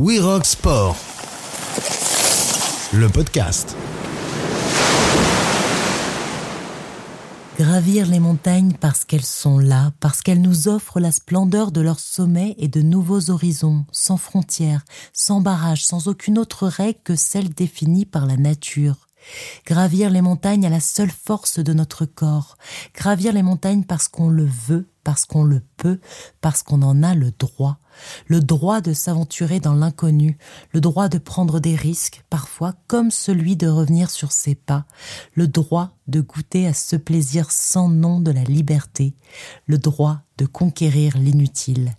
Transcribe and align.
We 0.00 0.20
Rock 0.20 0.46
Sport, 0.46 0.94
le 2.92 3.08
podcast. 3.08 3.74
Gravir 7.58 8.06
les 8.06 8.20
montagnes 8.20 8.74
parce 8.74 9.04
qu'elles 9.04 9.24
sont 9.24 9.58
là, 9.58 9.90
parce 9.98 10.22
qu'elles 10.22 10.40
nous 10.40 10.68
offrent 10.68 11.00
la 11.00 11.10
splendeur 11.10 11.72
de 11.72 11.80
leur 11.80 11.98
sommet 11.98 12.54
et 12.58 12.68
de 12.68 12.80
nouveaux 12.80 13.30
horizons, 13.30 13.86
sans 13.90 14.18
frontières, 14.18 14.84
sans 15.12 15.40
barrages, 15.40 15.84
sans 15.84 16.06
aucune 16.06 16.38
autre 16.38 16.68
règle 16.68 17.00
que 17.02 17.16
celle 17.16 17.48
définie 17.48 18.06
par 18.06 18.26
la 18.26 18.36
nature. 18.36 19.08
Gravir 19.66 20.10
les 20.10 20.22
montagnes 20.22 20.64
à 20.64 20.70
la 20.70 20.78
seule 20.78 21.10
force 21.10 21.58
de 21.58 21.72
notre 21.72 22.04
corps. 22.04 22.56
Gravir 22.94 23.32
les 23.32 23.42
montagnes 23.42 23.82
parce 23.82 24.06
qu'on 24.06 24.30
le 24.30 24.46
veut, 24.68 24.88
parce 25.02 25.24
qu'on 25.24 25.42
le 25.42 25.60
peut, 25.76 25.98
parce 26.40 26.62
qu'on 26.62 26.82
en 26.82 27.02
a 27.02 27.16
le 27.16 27.32
droit. 27.32 27.78
Le 28.26 28.40
droit 28.40 28.80
de 28.80 28.92
s'aventurer 28.92 29.60
dans 29.60 29.74
l'inconnu, 29.74 30.38
le 30.72 30.80
droit 30.80 31.08
de 31.08 31.18
prendre 31.18 31.60
des 31.60 31.74
risques, 31.74 32.24
parfois 32.30 32.74
comme 32.86 33.10
celui 33.10 33.56
de 33.56 33.68
revenir 33.68 34.10
sur 34.10 34.32
ses 34.32 34.54
pas, 34.54 34.84
le 35.34 35.48
droit 35.48 35.90
de 36.08 36.20
goûter 36.20 36.66
à 36.66 36.74
ce 36.74 36.96
plaisir 36.96 37.50
sans 37.50 37.88
nom 37.88 38.20
de 38.20 38.30
la 38.30 38.42
liberté, 38.44 39.14
le 39.66 39.78
droit 39.78 40.20
de 40.38 40.46
conquérir 40.46 41.18
l'inutile. 41.18 41.96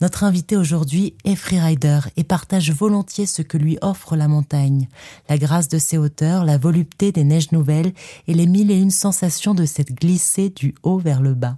Notre 0.00 0.24
invité 0.24 0.56
aujourd'hui 0.56 1.14
est 1.24 1.36
freerider 1.36 2.00
et 2.16 2.24
partage 2.24 2.70
volontiers 2.70 3.26
ce 3.26 3.42
que 3.42 3.56
lui 3.56 3.78
offre 3.80 4.16
la 4.16 4.28
montagne, 4.28 4.88
la 5.28 5.38
grâce 5.38 5.68
de 5.68 5.78
ses 5.78 5.96
hauteurs, 5.96 6.44
la 6.44 6.58
volupté 6.58 7.12
des 7.12 7.24
neiges 7.24 7.52
nouvelles 7.52 7.92
et 8.26 8.34
les 8.34 8.46
mille 8.46 8.70
et 8.70 8.78
une 8.78 8.90
sensations 8.90 9.54
de 9.54 9.64
cette 9.64 9.94
glissée 9.94 10.50
du 10.50 10.74
haut 10.82 10.98
vers 10.98 11.22
le 11.22 11.34
bas. 11.34 11.56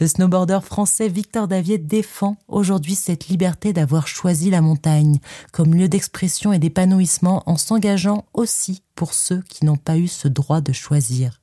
Le 0.00 0.06
snowboarder 0.06 0.60
français 0.62 1.08
Victor 1.08 1.48
Davier 1.48 1.78
défend 1.78 2.36
aujourd'hui 2.48 2.94
cette 2.94 3.28
liberté 3.28 3.72
d'avoir 3.72 4.08
choisi 4.08 4.50
la 4.50 4.60
montagne 4.60 5.18
comme 5.52 5.74
lieu 5.74 5.88
d'expression 5.88 6.52
et 6.52 6.58
d'épanouissement 6.58 7.42
en 7.46 7.56
s'engageant 7.56 8.24
aussi 8.34 8.82
pour 8.94 9.14
ceux 9.14 9.42
qui 9.48 9.64
n'ont 9.64 9.76
pas 9.76 9.96
eu 9.96 10.08
ce 10.08 10.28
droit 10.28 10.60
de 10.60 10.72
choisir. 10.72 11.40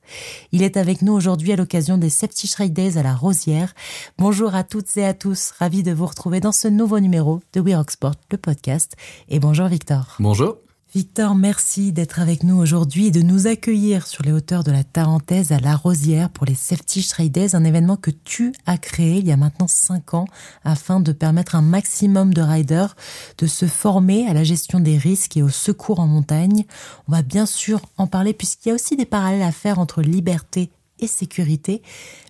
Il 0.52 0.62
est 0.62 0.76
avec 0.76 1.02
nous 1.02 1.12
aujourd'hui 1.12 1.52
à 1.52 1.56
l'occasion 1.56 1.98
des 1.98 2.10
Septic 2.10 2.72
Days 2.72 2.96
à 2.96 3.02
la 3.02 3.14
Rosière. 3.14 3.74
Bonjour 4.18 4.54
à 4.54 4.64
toutes 4.64 4.96
et 4.96 5.04
à 5.04 5.14
tous, 5.14 5.52
ravi 5.58 5.82
de 5.82 5.92
vous 5.92 6.06
retrouver 6.06 6.40
dans 6.40 6.52
ce 6.52 6.68
nouveau 6.68 7.00
numéro 7.00 7.40
de 7.52 7.60
We 7.60 7.74
Rock 7.74 7.90
Sport, 7.90 8.14
le 8.30 8.38
podcast. 8.38 8.94
Et 9.28 9.40
bonjour 9.40 9.66
Victor. 9.66 10.16
Bonjour. 10.18 10.58
Victor, 10.92 11.36
merci 11.36 11.92
d'être 11.92 12.18
avec 12.18 12.42
nous 12.42 12.56
aujourd'hui 12.56 13.06
et 13.06 13.10
de 13.12 13.22
nous 13.22 13.46
accueillir 13.46 14.08
sur 14.08 14.24
les 14.24 14.32
hauteurs 14.32 14.64
de 14.64 14.72
la 14.72 14.82
Tarentaise 14.82 15.52
à 15.52 15.60
La 15.60 15.76
Rosière 15.76 16.30
pour 16.30 16.46
les 16.46 16.56
Safety 16.56 17.06
Days, 17.30 17.54
un 17.54 17.62
événement 17.62 17.96
que 17.96 18.10
tu 18.10 18.52
as 18.66 18.76
créé 18.76 19.18
il 19.18 19.26
y 19.28 19.30
a 19.30 19.36
maintenant 19.36 19.68
cinq 19.68 20.14
ans 20.14 20.24
afin 20.64 20.98
de 20.98 21.12
permettre 21.12 21.54
un 21.54 21.62
maximum 21.62 22.34
de 22.34 22.42
riders 22.42 22.96
de 23.38 23.46
se 23.46 23.66
former 23.66 24.26
à 24.26 24.34
la 24.34 24.42
gestion 24.42 24.80
des 24.80 24.98
risques 24.98 25.36
et 25.36 25.44
au 25.44 25.48
secours 25.48 26.00
en 26.00 26.08
montagne. 26.08 26.64
On 27.06 27.12
va 27.12 27.22
bien 27.22 27.46
sûr 27.46 27.82
en 27.96 28.08
parler 28.08 28.32
puisqu'il 28.32 28.70
y 28.70 28.72
a 28.72 28.74
aussi 28.74 28.96
des 28.96 29.06
parallèles 29.06 29.42
à 29.42 29.52
faire 29.52 29.78
entre 29.78 30.02
liberté 30.02 30.72
et 30.98 31.06
sécurité. 31.06 31.82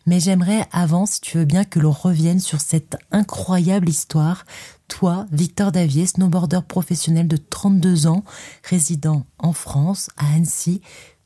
Mais 0.07 0.21
j'aimerais 0.21 0.67
avant, 0.71 1.07
si 1.07 1.23
tu 1.23 1.39
veux 1.39 1.45
bien, 1.47 1.65
que 1.65 1.79
l'on 1.79 1.93
revienne 1.93 2.41
sur 2.41 2.61
cette 2.61 2.97
incroyable 3.11 3.89
histoire. 3.89 4.45
Toi, 4.91 5.25
Victor 5.31 5.73
Davier, 5.73 6.05
snowboarder 6.05 6.61
professionnel 6.69 7.29
de 7.29 7.39
32 7.39 8.07
ans, 8.09 8.25
résident 8.65 9.25
en 9.39 9.55
France, 9.55 10.11
à 10.19 10.35
Annecy, 10.35 10.83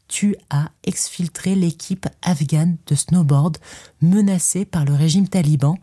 tu 0.07 0.37
as 0.51 0.71
exfiltré 0.85 1.57
l'équipe 1.57 2.07
afghane 2.23 2.77
de 2.87 2.95
snowboard 2.95 3.57
menacée 4.01 4.65
par 4.65 4.85
le 4.85 4.93
régime 4.93 5.29
taliban. 5.29 5.77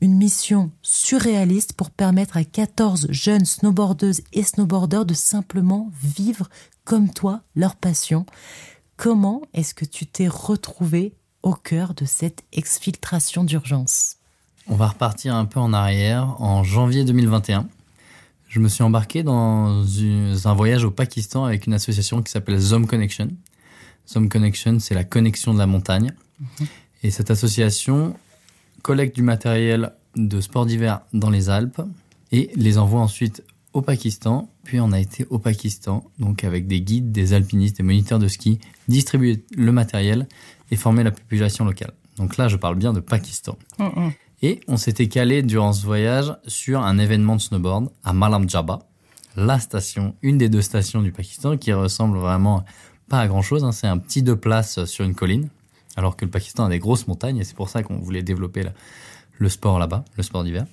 Une 0.00 0.16
mission 0.16 0.72
surréaliste 0.82 1.74
pour 1.74 1.90
permettre 1.90 2.38
à 2.38 2.44
14 2.44 3.08
jeunes 3.10 3.44
snowboardeuses 3.44 4.22
et 4.32 4.42
snowboarders 4.42 5.04
de 5.04 5.14
simplement 5.14 5.92
vivre 6.02 6.48
comme 6.84 7.12
toi 7.12 7.42
leur 7.54 7.76
passion. 7.76 8.24
Comment 8.96 9.42
est-ce 9.52 9.74
que 9.74 9.84
tu 9.84 10.06
t'es 10.06 10.28
retrouvé 10.28 11.14
au 11.42 11.52
cœur 11.52 11.94
de 11.94 12.06
cette 12.06 12.42
exfiltration 12.52 13.44
d'urgence? 13.44 14.17
On 14.70 14.76
va 14.76 14.88
repartir 14.88 15.34
un 15.34 15.46
peu 15.46 15.60
en 15.60 15.72
arrière. 15.72 16.40
En 16.40 16.62
janvier 16.62 17.04
2021, 17.04 17.68
je 18.48 18.60
me 18.60 18.68
suis 18.68 18.82
embarqué 18.82 19.22
dans 19.22 19.82
un 20.44 20.54
voyage 20.54 20.84
au 20.84 20.90
Pakistan 20.90 21.44
avec 21.44 21.66
une 21.66 21.72
association 21.72 22.22
qui 22.22 22.30
s'appelle 22.30 22.58
Zom 22.58 22.86
Connection. 22.86 23.28
Zom 24.08 24.28
Connection, 24.28 24.78
c'est 24.78 24.94
la 24.94 25.04
connexion 25.04 25.54
de 25.54 25.58
la 25.58 25.66
montagne. 25.66 26.12
Mhm. 26.40 26.66
Et 27.02 27.10
cette 27.10 27.30
association 27.30 28.14
collecte 28.82 29.14
du 29.16 29.22
matériel 29.22 29.92
de 30.16 30.40
sport 30.40 30.66
d'hiver 30.66 31.00
dans 31.12 31.30
les 31.30 31.48
Alpes 31.48 31.80
et 32.32 32.50
les 32.54 32.76
envoie 32.78 33.00
ensuite 33.00 33.42
au 33.72 33.82
Pakistan, 33.82 34.50
puis 34.64 34.80
on 34.80 34.92
a 34.92 35.00
été 35.00 35.26
au 35.30 35.38
Pakistan, 35.38 36.04
donc 36.18 36.44
avec 36.44 36.66
des 36.66 36.80
guides, 36.80 37.12
des 37.12 37.32
alpinistes, 37.32 37.76
des 37.76 37.82
moniteurs 37.82 38.18
de 38.18 38.28
ski, 38.28 38.58
distribuer 38.88 39.44
le 39.56 39.72
matériel 39.72 40.26
et 40.70 40.76
former 40.76 41.04
la 41.04 41.10
population 41.10 41.64
locale. 41.64 41.92
Donc 42.16 42.36
là, 42.36 42.48
je 42.48 42.56
parle 42.56 42.76
bien 42.76 42.92
de 42.92 43.00
Pakistan. 43.00 43.56
Mm, 43.78 43.84
mm. 43.84 44.12
Et 44.42 44.60
on 44.68 44.76
s'était 44.76 45.08
calé 45.08 45.42
durant 45.42 45.72
ce 45.72 45.84
voyage 45.84 46.32
sur 46.46 46.82
un 46.82 46.98
événement 46.98 47.36
de 47.36 47.40
snowboard 47.40 47.90
à 48.04 48.12
Malam 48.12 48.48
Jaba, 48.48 48.80
la 49.36 49.58
station, 49.58 50.14
une 50.22 50.38
des 50.38 50.48
deux 50.48 50.62
stations 50.62 51.02
du 51.02 51.10
Pakistan 51.10 51.56
qui 51.56 51.72
ressemble 51.72 52.18
vraiment 52.18 52.64
pas 53.08 53.20
à 53.20 53.26
grand 53.26 53.42
chose. 53.42 53.64
Hein. 53.64 53.72
C'est 53.72 53.88
un 53.88 53.98
petit 53.98 54.22
deux 54.22 54.36
places 54.36 54.84
sur 54.84 55.04
une 55.04 55.14
colline, 55.14 55.48
alors 55.96 56.16
que 56.16 56.24
le 56.24 56.30
Pakistan 56.30 56.66
a 56.66 56.68
des 56.68 56.78
grosses 56.78 57.08
montagnes 57.08 57.38
et 57.38 57.44
c'est 57.44 57.56
pour 57.56 57.68
ça 57.68 57.82
qu'on 57.82 57.98
voulait 57.98 58.22
développer 58.22 58.64
le 59.38 59.48
sport 59.48 59.78
là-bas, 59.78 60.04
le 60.16 60.22
sport 60.22 60.44
d'hiver. 60.44 60.66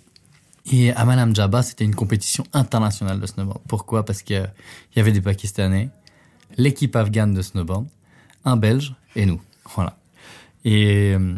Et 0.71 0.91
à 0.91 1.05
Malam 1.05 1.35
Jabba, 1.35 1.61
c'était 1.61 1.85
une 1.85 1.95
compétition 1.95 2.43
internationale 2.53 3.19
de 3.19 3.25
snowboard. 3.25 3.61
Pourquoi? 3.67 4.03
Parce 4.03 4.21
qu'il 4.21 4.47
y 4.95 4.99
avait 4.99 5.11
des 5.11 5.21
Pakistanais, 5.21 5.89
l'équipe 6.57 6.95
afghane 6.95 7.33
de 7.33 7.41
snowboard, 7.41 7.87
un 8.45 8.57
Belge 8.57 8.95
et 9.15 9.25
nous. 9.25 9.41
Voilà. 9.75 9.97
Et 10.63 11.13
euh, 11.13 11.35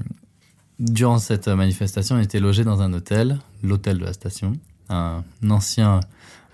durant 0.80 1.20
cette 1.20 1.48
manifestation, 1.48 2.16
on 2.16 2.20
était 2.20 2.40
logé 2.40 2.64
dans 2.64 2.82
un 2.82 2.94
hôtel, 2.94 3.40
l'hôtel 3.64 4.00
de 4.00 4.06
la 4.06 4.14
station, 4.14 4.58
un 4.90 5.24
ancien 5.50 6.00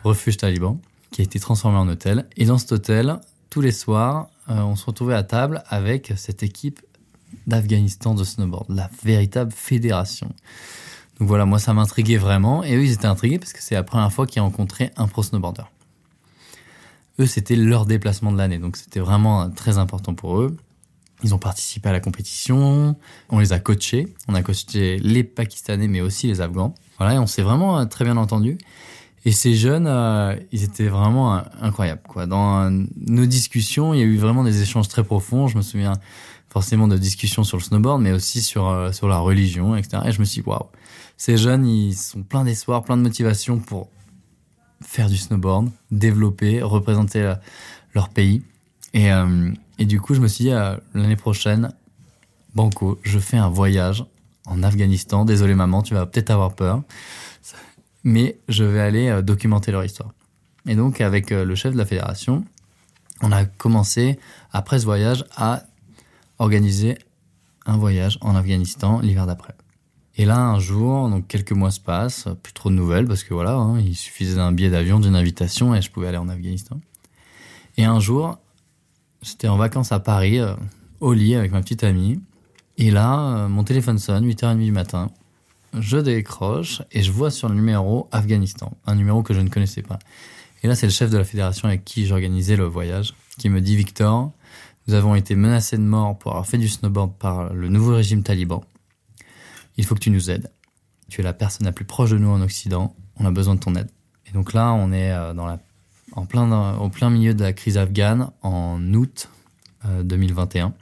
refuge 0.03 0.37
taliban 0.37 0.79
qui 1.11 1.21
a 1.21 1.23
été 1.23 1.39
transformé 1.39 1.77
en 1.77 1.87
hôtel. 1.87 2.25
Et 2.37 2.45
dans 2.45 2.57
cet 2.57 2.71
hôtel, 2.71 3.19
tous 3.49 3.61
les 3.61 3.71
soirs, 3.71 4.29
euh, 4.49 4.59
on 4.61 4.75
se 4.75 4.85
retrouvait 4.85 5.13
à 5.13 5.23
table 5.23 5.63
avec 5.67 6.13
cette 6.17 6.43
équipe 6.43 6.81
d'Afghanistan 7.47 8.15
de 8.15 8.23
snowboard, 8.23 8.65
la 8.69 8.89
véritable 9.03 9.51
fédération. 9.51 10.27
Donc 11.19 11.27
voilà, 11.27 11.45
moi 11.45 11.59
ça 11.59 11.73
m'intriguait 11.73 12.17
vraiment. 12.17 12.63
Et 12.63 12.75
eux, 12.75 12.83
ils 12.83 12.91
étaient 12.91 13.05
intrigués 13.05 13.39
parce 13.39 13.53
que 13.53 13.61
c'est 13.61 13.75
la 13.75 13.83
première 13.83 14.11
fois 14.11 14.25
qu'ils 14.25 14.41
rencontraient 14.41 14.91
un 14.97 15.07
pro 15.07 15.23
snowboarder. 15.23 15.63
Eux, 17.19 17.27
c'était 17.27 17.55
leur 17.55 17.85
déplacement 17.85 18.31
de 18.31 18.37
l'année. 18.37 18.57
Donc 18.57 18.77
c'était 18.77 18.99
vraiment 18.99 19.49
très 19.51 19.77
important 19.77 20.15
pour 20.15 20.39
eux. 20.39 20.57
Ils 21.23 21.33
ont 21.33 21.37
participé 21.37 21.89
à 21.89 21.91
la 21.91 21.99
compétition. 21.99 22.95
On 23.29 23.39
les 23.39 23.53
a 23.53 23.59
coachés. 23.59 24.13
On 24.27 24.35
a 24.35 24.41
coaché 24.41 24.99
les 24.99 25.23
Pakistanais, 25.23 25.87
mais 25.87 26.01
aussi 26.01 26.27
les 26.27 26.41
Afghans. 26.41 26.75
Voilà, 26.97 27.15
et 27.15 27.17
on 27.17 27.27
s'est 27.27 27.41
vraiment 27.41 27.79
euh, 27.79 27.85
très 27.85 28.05
bien 28.05 28.17
entendu. 28.17 28.57
Et 29.25 29.31
ces 29.31 29.55
jeunes, 29.55 29.87
euh, 29.87 30.35
ils 30.51 30.63
étaient 30.63 30.89
vraiment 30.89 31.35
euh, 31.35 31.41
incroyables. 31.61 32.01
Quoi. 32.07 32.25
Dans 32.25 32.69
nos 32.69 33.25
discussions, 33.25 33.93
il 33.93 33.99
y 33.99 34.03
a 34.03 34.05
eu 34.05 34.17
vraiment 34.17 34.43
des 34.43 34.61
échanges 34.61 34.89
très 34.89 35.03
profonds. 35.03 35.47
Je 35.47 35.55
me 35.57 35.61
souviens 35.61 35.93
forcément 36.49 36.87
de 36.87 36.97
discussions 36.97 37.43
sur 37.43 37.57
le 37.57 37.63
snowboard, 37.63 38.01
mais 38.01 38.11
aussi 38.11 38.41
sur 38.41 38.93
sur 38.93 39.07
la 39.07 39.17
religion, 39.17 39.75
etc. 39.75 40.03
Et 40.05 40.11
je 40.11 40.19
me 40.19 40.25
suis 40.25 40.41
dit, 40.41 40.47
waouh, 40.47 40.67
ces 41.17 41.35
jeunes, 41.37 41.65
ils 41.65 41.95
sont 41.95 42.21
pleins 42.21 42.43
d'espoir, 42.43 42.83
plein 42.83 42.95
de 42.95 43.01
motivation 43.01 43.57
pour 43.57 43.89
faire 44.81 45.09
du 45.09 45.17
snowboard, 45.17 45.69
développer, 45.89 46.61
représenter 46.61 47.33
leur 47.95 48.09
pays. 48.09 48.43
Et, 48.93 49.09
et 49.79 49.85
du 49.85 49.99
coup, 49.99 50.13
je 50.13 50.21
me 50.21 50.27
suis 50.27 50.45
dit, 50.45 50.51
euh, 50.51 50.75
l'année 50.93 51.15
prochaine, 51.15 51.73
Banco, 52.55 52.99
je 53.03 53.19
fais 53.19 53.37
un 53.37 53.49
voyage 53.49 54.05
en 54.45 54.61
Afghanistan. 54.63 55.25
Désolé 55.25 55.55
maman, 55.55 55.81
tu 55.81 55.93
vas 55.93 56.05
peut-être 56.05 56.29
avoir 56.29 56.53
peur. 56.53 56.83
Mais 58.03 58.37
je 58.49 58.63
vais 58.63 58.81
aller 58.81 59.21
documenter 59.23 59.71
leur 59.71 59.83
histoire. 59.83 60.11
Et 60.67 60.75
donc, 60.75 61.01
avec 61.01 61.29
le 61.31 61.55
chef 61.55 61.73
de 61.73 61.77
la 61.77 61.85
fédération, 61.85 62.43
on 63.21 63.31
a 63.31 63.45
commencé, 63.45 64.19
après 64.51 64.79
ce 64.79 64.85
voyage, 64.85 65.25
à 65.35 65.63
organiser 66.37 66.97
un 67.65 67.77
voyage 67.77 68.17
en 68.21 68.35
Afghanistan 68.35 68.99
l'hiver 68.99 69.25
d'après. 69.25 69.55
Et 70.15 70.25
là, 70.25 70.39
un 70.39 70.59
jour, 70.59 71.09
donc 71.09 71.27
quelques 71.27 71.53
mois 71.53 71.71
se 71.71 71.79
passent, 71.79 72.27
plus 72.43 72.53
trop 72.53 72.69
de 72.69 72.75
nouvelles 72.75 73.07
parce 73.07 73.23
que 73.23 73.33
voilà, 73.33 73.53
hein, 73.53 73.79
il 73.79 73.95
suffisait 73.95 74.35
d'un 74.35 74.51
billet 74.51 74.69
d'avion, 74.69 74.99
d'une 74.99 75.15
invitation 75.15 75.73
et 75.73 75.81
je 75.81 75.89
pouvais 75.89 76.07
aller 76.07 76.17
en 76.17 76.29
Afghanistan. 76.29 76.79
Et 77.77 77.85
un 77.85 77.99
jour, 77.99 78.37
j'étais 79.23 79.47
en 79.47 79.57
vacances 79.57 79.91
à 79.91 79.99
Paris, 79.99 80.39
euh, 80.39 80.53
au 80.99 81.13
lit 81.13 81.35
avec 81.35 81.51
ma 81.51 81.61
petite 81.61 81.83
amie. 81.83 82.19
Et 82.77 82.91
là, 82.91 83.37
euh, 83.37 83.47
mon 83.47 83.63
téléphone 83.63 83.97
sonne, 83.97 84.25
8h30 84.25 84.63
du 84.63 84.71
matin. 84.71 85.09
Je 85.79 85.97
décroche 85.97 86.83
et 86.91 87.01
je 87.01 87.11
vois 87.11 87.31
sur 87.31 87.49
le 87.49 87.55
numéro 87.55 88.07
Afghanistan, 88.11 88.71
un 88.85 88.95
numéro 88.95 89.23
que 89.23 89.33
je 89.33 89.39
ne 89.39 89.49
connaissais 89.49 89.81
pas. 89.81 89.97
Et 90.61 90.67
là, 90.67 90.75
c'est 90.75 90.85
le 90.85 90.91
chef 90.91 91.09
de 91.09 91.17
la 91.17 91.23
fédération 91.23 91.67
avec 91.67 91.83
qui 91.83 92.05
j'organisais 92.05 92.55
le 92.55 92.65
voyage 92.65 93.15
qui 93.39 93.49
me 93.49 93.59
dit 93.59 93.75
Victor, 93.75 94.31
nous 94.87 94.93
avons 94.93 95.15
été 95.15 95.35
menacés 95.35 95.77
de 95.77 95.83
mort 95.83 96.17
pour 96.19 96.31
avoir 96.31 96.45
fait 96.45 96.59
du 96.59 96.67
snowboard 96.67 97.13
par 97.17 97.53
le 97.53 97.69
nouveau 97.69 97.95
régime 97.95 98.21
taliban 98.21 98.63
il 99.77 99.85
faut 99.85 99.95
que 99.95 99.99
tu 99.99 100.11
nous 100.11 100.29
aides. 100.29 100.51
Tu 101.09 101.21
es 101.21 101.23
la 101.23 101.33
personne 101.33 101.65
la 101.65 101.71
plus 101.71 101.85
proche 101.85 102.11
de 102.11 102.17
nous 102.17 102.29
en 102.29 102.41
Occident, 102.41 102.95
on 103.17 103.25
a 103.25 103.31
besoin 103.31 103.55
de 103.55 103.59
ton 103.59 103.75
aide. 103.75 103.89
Et 104.27 104.31
donc 104.31 104.53
là, 104.53 104.73
on 104.73 104.91
est 104.91 105.11
dans 105.33 105.45
la, 105.45 105.59
en 106.15 106.25
plein, 106.25 106.77
au 106.77 106.89
plein 106.89 107.09
milieu 107.09 107.33
de 107.33 107.43
la 107.43 107.53
crise 107.53 107.77
afghane 107.77 108.29
en 108.41 108.79
août 108.93 109.29
2021. 110.03 110.73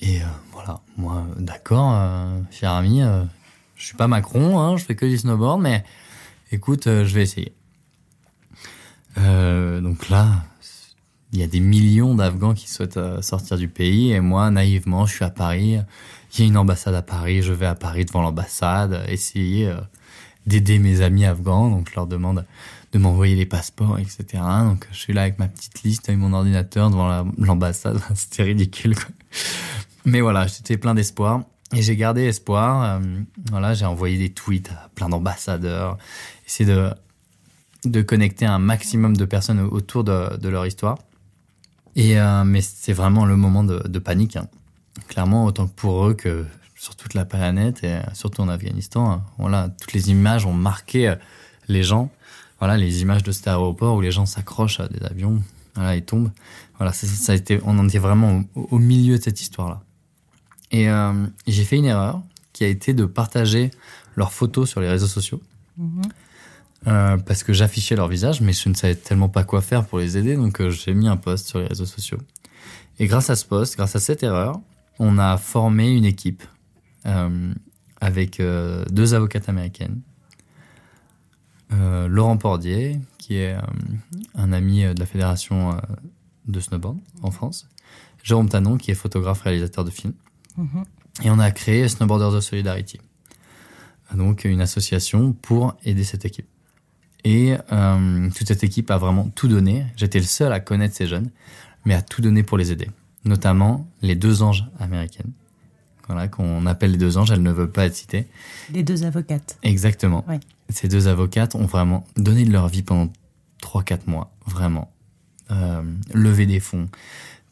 Et 0.00 0.20
voilà, 0.52 0.80
moi, 0.96 1.26
d'accord, 1.38 1.92
cher 2.50 2.72
ami, 2.72 3.00
je 3.74 3.84
suis 3.84 3.96
pas 3.96 4.06
Macron, 4.06 4.60
hein, 4.60 4.76
je 4.76 4.84
fais 4.84 4.94
que 4.94 5.06
du 5.06 5.16
snowboard, 5.16 5.60
mais 5.60 5.82
écoute, 6.52 6.84
je 6.84 7.14
vais 7.14 7.22
essayer. 7.22 7.52
donc 9.16 10.08
là, 10.10 10.44
il 11.34 11.40
y 11.40 11.42
a 11.42 11.48
des 11.48 11.58
millions 11.58 12.14
d'Afghans 12.14 12.54
qui 12.54 12.70
souhaitent 12.70 12.96
euh, 12.96 13.20
sortir 13.20 13.58
du 13.58 13.66
pays 13.66 14.12
et 14.12 14.20
moi, 14.20 14.52
naïvement, 14.52 15.04
je 15.04 15.16
suis 15.16 15.24
à 15.24 15.30
Paris. 15.30 15.78
Il 16.32 16.40
y 16.40 16.42
a 16.44 16.46
une 16.46 16.56
ambassade 16.56 16.94
à 16.94 17.02
Paris, 17.02 17.42
je 17.42 17.52
vais 17.52 17.66
à 17.66 17.74
Paris 17.74 18.04
devant 18.04 18.22
l'ambassade, 18.22 19.04
essayer 19.08 19.66
euh, 19.66 19.80
d'aider 20.46 20.78
mes 20.78 21.00
amis 21.00 21.24
afghans. 21.24 21.70
Donc 21.70 21.90
je 21.90 21.96
leur 21.96 22.06
demande 22.06 22.46
de 22.94 22.98
m'envoyer 22.98 23.34
les 23.34 23.46
passeports, 23.46 23.98
etc. 23.98 24.42
Donc 24.60 24.86
je 24.92 24.98
suis 24.98 25.12
là 25.12 25.22
avec 25.22 25.38
ma 25.38 25.48
petite 25.48 25.82
liste, 25.82 26.08
avec 26.08 26.20
mon 26.20 26.32
ordinateur 26.32 26.90
devant 26.90 27.26
l'ambassade. 27.38 28.00
C'était 28.14 28.44
ridicule. 28.44 28.94
Mais 30.04 30.20
voilà, 30.20 30.46
j'étais 30.46 30.76
plein 30.76 30.94
d'espoir. 30.94 31.42
Et 31.74 31.82
j'ai 31.82 31.96
gardé 31.96 32.22
espoir. 32.22 32.84
Euh, 32.84 33.00
voilà, 33.50 33.74
j'ai 33.74 33.84
envoyé 33.84 34.16
des 34.16 34.30
tweets 34.30 34.70
à 34.70 34.90
plein 34.94 35.08
d'ambassadeurs, 35.08 35.98
essayer 36.46 36.72
de 36.72 36.90
de 37.84 38.00
connecter 38.00 38.46
un 38.46 38.58
maximum 38.58 39.16
de 39.16 39.24
personnes 39.24 39.60
autour 39.60 40.04
de, 40.04 40.48
leur 40.48 40.66
histoire. 40.66 40.98
Et 41.96 42.18
euh, 42.18 42.44
mais 42.44 42.60
c'est 42.60 42.92
vraiment 42.92 43.26
le 43.26 43.36
moment 43.36 43.62
de, 43.62 43.98
panique. 43.98 44.36
Hein. 44.36 44.48
Clairement, 45.08 45.44
autant 45.44 45.66
pour 45.66 46.06
eux 46.06 46.14
que 46.14 46.44
sur 46.76 46.96
toute 46.96 47.14
la 47.14 47.24
planète 47.24 47.84
et 47.84 47.98
surtout 48.14 48.40
en 48.40 48.48
Afghanistan. 48.48 49.10
Hein. 49.10 49.22
Voilà, 49.38 49.68
toutes 49.80 49.92
les 49.92 50.10
images 50.10 50.46
ont 50.46 50.52
marqué 50.52 51.08
euh, 51.08 51.16
les 51.68 51.82
gens. 51.82 52.10
Voilà, 52.58 52.76
les 52.76 53.02
images 53.02 53.22
de 53.22 53.32
cet 53.32 53.48
aéroport 53.48 53.96
où 53.96 54.00
les 54.00 54.10
gens 54.10 54.26
s'accrochent 54.26 54.80
à 54.80 54.88
des 54.88 55.04
avions, 55.04 55.42
voilà, 55.74 55.96
et 55.96 56.02
tombent. 56.02 56.30
Voilà, 56.78 56.92
ça, 56.92 57.06
ça 57.06 57.32
a 57.32 57.34
été, 57.34 57.60
on 57.64 57.78
en 57.78 57.86
était 57.86 57.98
vraiment 57.98 58.42
au, 58.54 58.78
milieu 58.78 59.18
de 59.18 59.22
cette 59.22 59.40
histoire-là. 59.40 59.82
Et 60.70 60.88
euh, 60.88 61.26
j'ai 61.46 61.64
fait 61.64 61.76
une 61.76 61.84
erreur 61.84 62.22
qui 62.52 62.64
a 62.64 62.68
été 62.68 62.94
de 62.94 63.04
partager 63.04 63.70
leurs 64.16 64.32
photos 64.32 64.68
sur 64.68 64.80
les 64.80 64.88
réseaux 64.88 65.06
sociaux. 65.06 65.40
Mm-hmm. 65.80 66.10
Euh, 66.86 67.16
parce 67.16 67.42
que 67.42 67.52
j'affichais 67.54 67.96
leur 67.96 68.08
visage, 68.08 68.42
mais 68.42 68.52
je 68.52 68.68
ne 68.68 68.74
savais 68.74 68.94
tellement 68.94 69.30
pas 69.30 69.42
quoi 69.42 69.62
faire 69.62 69.86
pour 69.86 69.98
les 69.98 70.18
aider, 70.18 70.36
donc 70.36 70.60
euh, 70.60 70.70
j'ai 70.70 70.92
mis 70.92 71.08
un 71.08 71.16
post 71.16 71.48
sur 71.48 71.58
les 71.58 71.66
réseaux 71.66 71.86
sociaux. 71.86 72.18
Et 72.98 73.06
grâce 73.06 73.30
à 73.30 73.36
ce 73.36 73.46
post, 73.46 73.76
grâce 73.76 73.96
à 73.96 74.00
cette 74.00 74.22
erreur, 74.22 74.60
on 74.98 75.18
a 75.18 75.38
formé 75.38 75.90
une 75.90 76.04
équipe 76.04 76.42
euh, 77.06 77.52
avec 78.00 78.40
deux 78.90 79.14
avocates 79.14 79.48
américaines. 79.48 80.00
Laurent 82.08 82.36
Pordier, 82.36 83.00
qui 83.18 83.36
est 83.36 83.56
un 84.34 84.52
ami 84.52 84.82
de 84.82 84.98
la 84.98 85.06
fédération 85.06 85.76
de 86.46 86.60
snowboard 86.60 86.98
en 87.22 87.30
France. 87.30 87.68
Jérôme 88.22 88.48
Tanon, 88.48 88.76
qui 88.76 88.90
est 88.90 88.94
photographe 88.94 89.42
réalisateur 89.42 89.84
de 89.84 89.90
films. 89.90 90.14
Mm-hmm. 90.58 91.24
Et 91.24 91.30
on 91.30 91.38
a 91.38 91.50
créé 91.50 91.86
Snowboarders 91.88 92.34
of 92.34 92.42
Solidarity, 92.42 93.00
donc 94.14 94.44
une 94.44 94.60
association 94.60 95.32
pour 95.32 95.76
aider 95.84 96.04
cette 96.04 96.24
équipe. 96.24 96.48
Et 97.24 97.56
euh, 97.72 98.30
toute 98.30 98.48
cette 98.48 98.64
équipe 98.64 98.90
a 98.90 98.98
vraiment 98.98 99.28
tout 99.30 99.48
donné. 99.48 99.86
J'étais 99.96 100.18
le 100.18 100.26
seul 100.26 100.52
à 100.52 100.60
connaître 100.60 100.94
ces 100.94 101.06
jeunes, 101.06 101.30
mais 101.84 101.94
à 101.94 102.02
tout 102.02 102.20
donner 102.20 102.42
pour 102.42 102.58
les 102.58 102.72
aider. 102.72 102.90
Notamment 103.24 103.86
les 104.02 104.14
deux 104.14 104.42
anges 104.42 104.66
américaines. 104.78 105.32
Voilà, 106.06 106.28
qu'on 106.28 106.66
appelle 106.66 106.92
les 106.92 106.98
deux 106.98 107.16
anges, 107.16 107.30
elles 107.30 107.42
ne 107.42 107.50
veulent 107.50 107.70
pas 107.70 107.86
être 107.86 107.94
citées. 107.94 108.26
Les 108.72 108.82
deux 108.82 109.04
avocates. 109.04 109.58
Exactement. 109.62 110.24
Ouais. 110.28 110.40
Ces 110.68 110.88
deux 110.88 111.08
avocates 111.08 111.54
ont 111.54 111.66
vraiment 111.66 112.06
donné 112.16 112.44
de 112.44 112.52
leur 112.52 112.68
vie 112.68 112.82
pendant 112.82 113.10
3-4 113.62 114.00
mois, 114.06 114.30
vraiment. 114.46 114.90
Euh, 115.50 115.82
lever 116.12 116.46
des 116.46 116.60
fonds, 116.60 116.88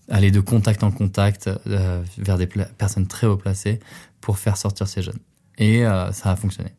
aller 0.08 0.30
de 0.30 0.40
contact 0.40 0.82
en 0.82 0.90
contact 0.90 1.48
euh, 1.66 2.02
vers 2.18 2.38
des 2.38 2.46
personnes 2.46 3.06
très 3.06 3.26
haut 3.26 3.36
placées 3.36 3.80
pour 4.20 4.38
faire 4.38 4.56
sortir 4.56 4.88
ces 4.88 5.02
jeunes. 5.02 5.18
Et 5.58 5.84
euh, 5.84 6.12
ça 6.12 6.30
a 6.30 6.36
fonctionné. 6.36 6.70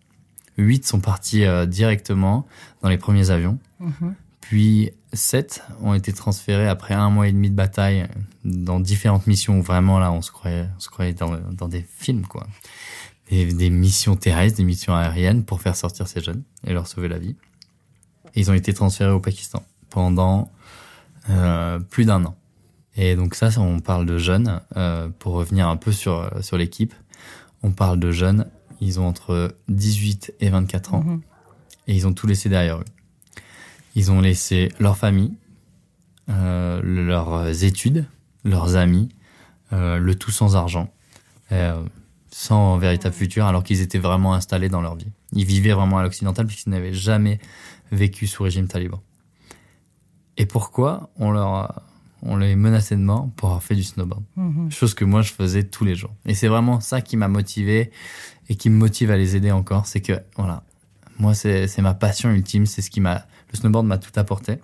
8 0.58 0.86
sont 0.88 1.00
partis 1.00 1.46
euh, 1.46 1.66
directement 1.66 2.46
dans 2.82 2.90
les 2.90 2.98
premiers 2.98 3.32
avions. 3.32 3.58
Mhm. 3.80 4.16
Puis 4.44 4.92
7 5.14 5.64
ont 5.82 5.94
été 5.94 6.12
transférés 6.14 6.68
après 6.68 6.94
un 6.94 7.10
mois 7.10 7.28
et 7.28 7.32
demi 7.32 7.50
de 7.50 7.56
bataille 7.56 8.08
dans 8.44 8.80
différentes 8.80 9.26
missions 9.28 9.60
où 9.60 9.62
vraiment 9.62 10.00
là 10.00 10.12
on 10.12 10.22
se 10.22 10.32
croyait, 10.32 10.68
on 10.76 10.80
se 10.80 10.90
croyait 10.90 11.14
dans, 11.14 11.38
dans 11.52 11.68
des 11.68 11.86
films 11.98 12.26
quoi. 12.26 12.48
Des, 13.30 13.54
des, 13.54 13.70
missions 13.70 14.16
terrestres, 14.16 14.58
des 14.58 14.66
missions 14.66 14.94
aériennes 14.94 15.46
pour 15.46 15.62
faire 15.62 15.78
sortir 15.78 16.08
ces 16.08 16.22
jeunes 16.22 16.44
et 16.68 16.74
leur 16.74 16.88
sauver 16.88 17.08
la 17.08 17.18
vie. 17.18 17.36
Et 18.36 18.42
ils 18.42 18.52
ont 18.52 18.54
été 18.54 18.74
transférés 18.74 19.12
au 19.12 19.22
Pakistan 19.22 19.64
pendant 19.90 20.52
euh, 21.30 21.80
plus 21.80 22.06
d'un 22.06 22.26
an. 22.26 22.36
Et 22.96 23.16
donc 23.16 23.36
ça, 23.36 23.50
on 23.58 23.80
parle 23.80 24.06
de 24.06 24.18
jeunes. 24.18 24.60
Euh, 24.76 25.08
pour 25.20 25.34
revenir 25.34 25.70
un 25.70 25.78
peu 25.78 25.92
sur 25.92 26.30
sur 26.44 26.58
l'équipe, 26.58 26.94
on 27.64 27.72
parle 27.72 28.00
de 28.00 28.12
jeunes 28.12 28.46
ils 28.84 29.00
ont 29.00 29.08
entre 29.08 29.56
18 29.70 30.34
et 30.40 30.50
24 30.50 30.94
ans. 30.94 31.04
Mhm. 31.04 31.22
Et 31.88 31.96
ils 31.96 32.08
ont 32.08 32.14
tout 32.14 32.28
laissé 32.28 32.50
derrière 32.50 32.78
eux. 32.78 32.86
Ils 33.96 34.12
ont 34.12 34.22
laissé 34.22 34.70
leur 34.80 34.98
famille, 34.98 35.34
euh, 36.30 36.82
leurs 36.84 37.64
études, 37.64 38.06
leurs 38.44 38.76
amis, 38.76 39.10
euh, 39.72 39.98
le 39.98 40.16
tout 40.16 40.32
sans 40.32 40.56
argent, 40.56 40.92
euh, 41.52 41.84
sans 42.32 42.78
véritable 42.78 43.14
futur, 43.14 43.46
alors 43.46 43.64
qu'ils 43.64 43.82
étaient 43.82 44.00
vraiment 44.00 44.34
installés 44.34 44.70
dans 44.70 44.82
leur 44.82 44.96
vie. 44.96 45.12
Ils 45.34 45.46
vivaient 45.46 45.74
vraiment 45.74 46.00
à 46.00 46.04
l'occidental 46.04 46.48
puisqu'ils 46.48 46.70
n'avaient 46.70 46.94
jamais 46.94 47.40
vécu 47.92 48.28
sous 48.28 48.44
régime 48.44 48.68
taliban. 48.68 49.02
Et 50.38 50.46
pourquoi 50.46 51.12
on 51.18 51.32
leur 51.32 51.84
on 52.26 52.38
les 52.38 52.56
menaçait 52.56 52.96
de 52.96 53.02
mort 53.02 53.30
pour 53.36 53.50
avoir 53.50 53.64
fait 53.64 53.76
du 53.76 53.84
snowboard. 53.84 54.24
Mhm. 54.38 54.72
Chose 54.72 54.94
que 54.94 55.06
moi 55.06 55.22
je 55.22 55.34
faisais 55.34 55.64
tous 55.64 55.84
les 55.84 55.96
jours. 55.96 56.14
Et 56.26 56.34
c'est 56.34 56.48
vraiment 56.48 56.80
ça 56.80 57.02
qui 57.02 57.18
m'a 57.18 57.28
motivé 57.28 57.92
et 58.50 58.56
qui 58.56 58.70
me 58.70 58.78
motive 58.78 59.12
à 59.12 59.18
les 59.18 59.36
aider 59.36 59.52
encore, 59.52 59.86
c'est 59.86 60.02
que 60.02 60.14
voilà, 60.38 60.64
moi 61.20 61.34
c'est 61.34 61.82
ma 61.82 61.94
passion 61.94 62.32
ultime, 62.32 62.66
c'est 62.66 62.82
ce 62.82 62.90
qui 62.90 63.02
m'a 63.02 63.26
le 63.54 63.60
snowboard 63.60 63.86
m'a 63.86 63.98
tout 63.98 64.12
apporté. 64.16 64.58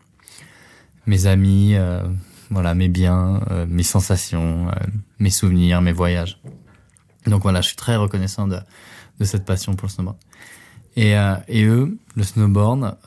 Mes 1.05 1.27
amis, 1.27 1.75
euh, 1.75 2.03
voilà, 2.49 2.73
mes 2.73 2.89
biens, 2.89 3.41
euh, 3.51 3.65
mes 3.67 3.83
sensations, 3.83 4.67
euh, 4.69 4.73
mes 5.19 5.29
souvenirs, 5.29 5.81
mes 5.81 5.93
voyages. 5.93 6.39
Donc 7.25 7.43
voilà, 7.43 7.61
je 7.61 7.67
suis 7.67 7.77
très 7.77 7.95
reconnaissant 7.95 8.47
de, 8.47 8.59
de 9.19 9.25
cette 9.25 9.45
passion 9.45 9.75
pour 9.75 9.87
le 9.87 9.91
snowboard. 9.91 10.17
Et, 10.95 11.11
et 11.47 11.63
eux, 11.63 11.97
le 12.15 12.23
snowboard 12.23 12.97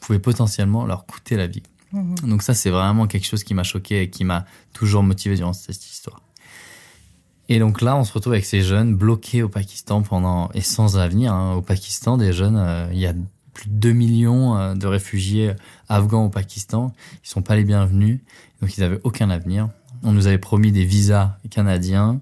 pouvait 0.00 0.18
potentiellement 0.18 0.86
leur 0.86 1.04
coûter 1.04 1.36
la 1.36 1.46
vie. 1.46 1.62
Mhm. 1.92 2.14
Donc 2.24 2.42
ça, 2.42 2.54
c'est 2.54 2.70
vraiment 2.70 3.06
quelque 3.06 3.26
chose 3.26 3.44
qui 3.44 3.52
m'a 3.52 3.64
choqué 3.64 4.02
et 4.02 4.10
qui 4.10 4.24
m'a 4.24 4.46
toujours 4.72 5.02
motivé 5.02 5.36
durant 5.36 5.52
cette 5.52 5.84
histoire. 5.84 6.22
Et 7.48 7.58
donc 7.58 7.80
là, 7.80 7.96
on 7.96 8.04
se 8.04 8.12
retrouve 8.12 8.34
avec 8.34 8.44
ces 8.44 8.60
jeunes 8.60 8.94
bloqués 8.94 9.42
au 9.42 9.48
Pakistan 9.48 10.02
pendant 10.02 10.50
et 10.52 10.60
sans 10.60 10.98
avenir. 10.98 11.32
Hein. 11.32 11.54
Au 11.54 11.62
Pakistan, 11.62 12.18
des 12.18 12.32
jeunes, 12.32 12.56
euh, 12.58 12.88
il 12.92 12.98
y 12.98 13.06
a 13.06 13.14
plus 13.58 13.70
de 13.70 13.74
2 13.74 13.92
millions 13.92 14.56
euh, 14.56 14.74
de 14.74 14.86
réfugiés 14.86 15.52
afghans 15.88 16.26
au 16.26 16.28
Pakistan. 16.28 16.94
Ils 17.24 17.28
sont 17.28 17.42
pas 17.42 17.56
les 17.56 17.64
bienvenus, 17.64 18.20
donc 18.62 18.76
ils 18.76 18.84
avaient 18.84 19.00
aucun 19.02 19.30
avenir. 19.30 19.68
On 20.04 20.12
nous 20.12 20.28
avait 20.28 20.38
promis 20.38 20.70
des 20.70 20.84
visas 20.84 21.36
canadiens, 21.50 22.20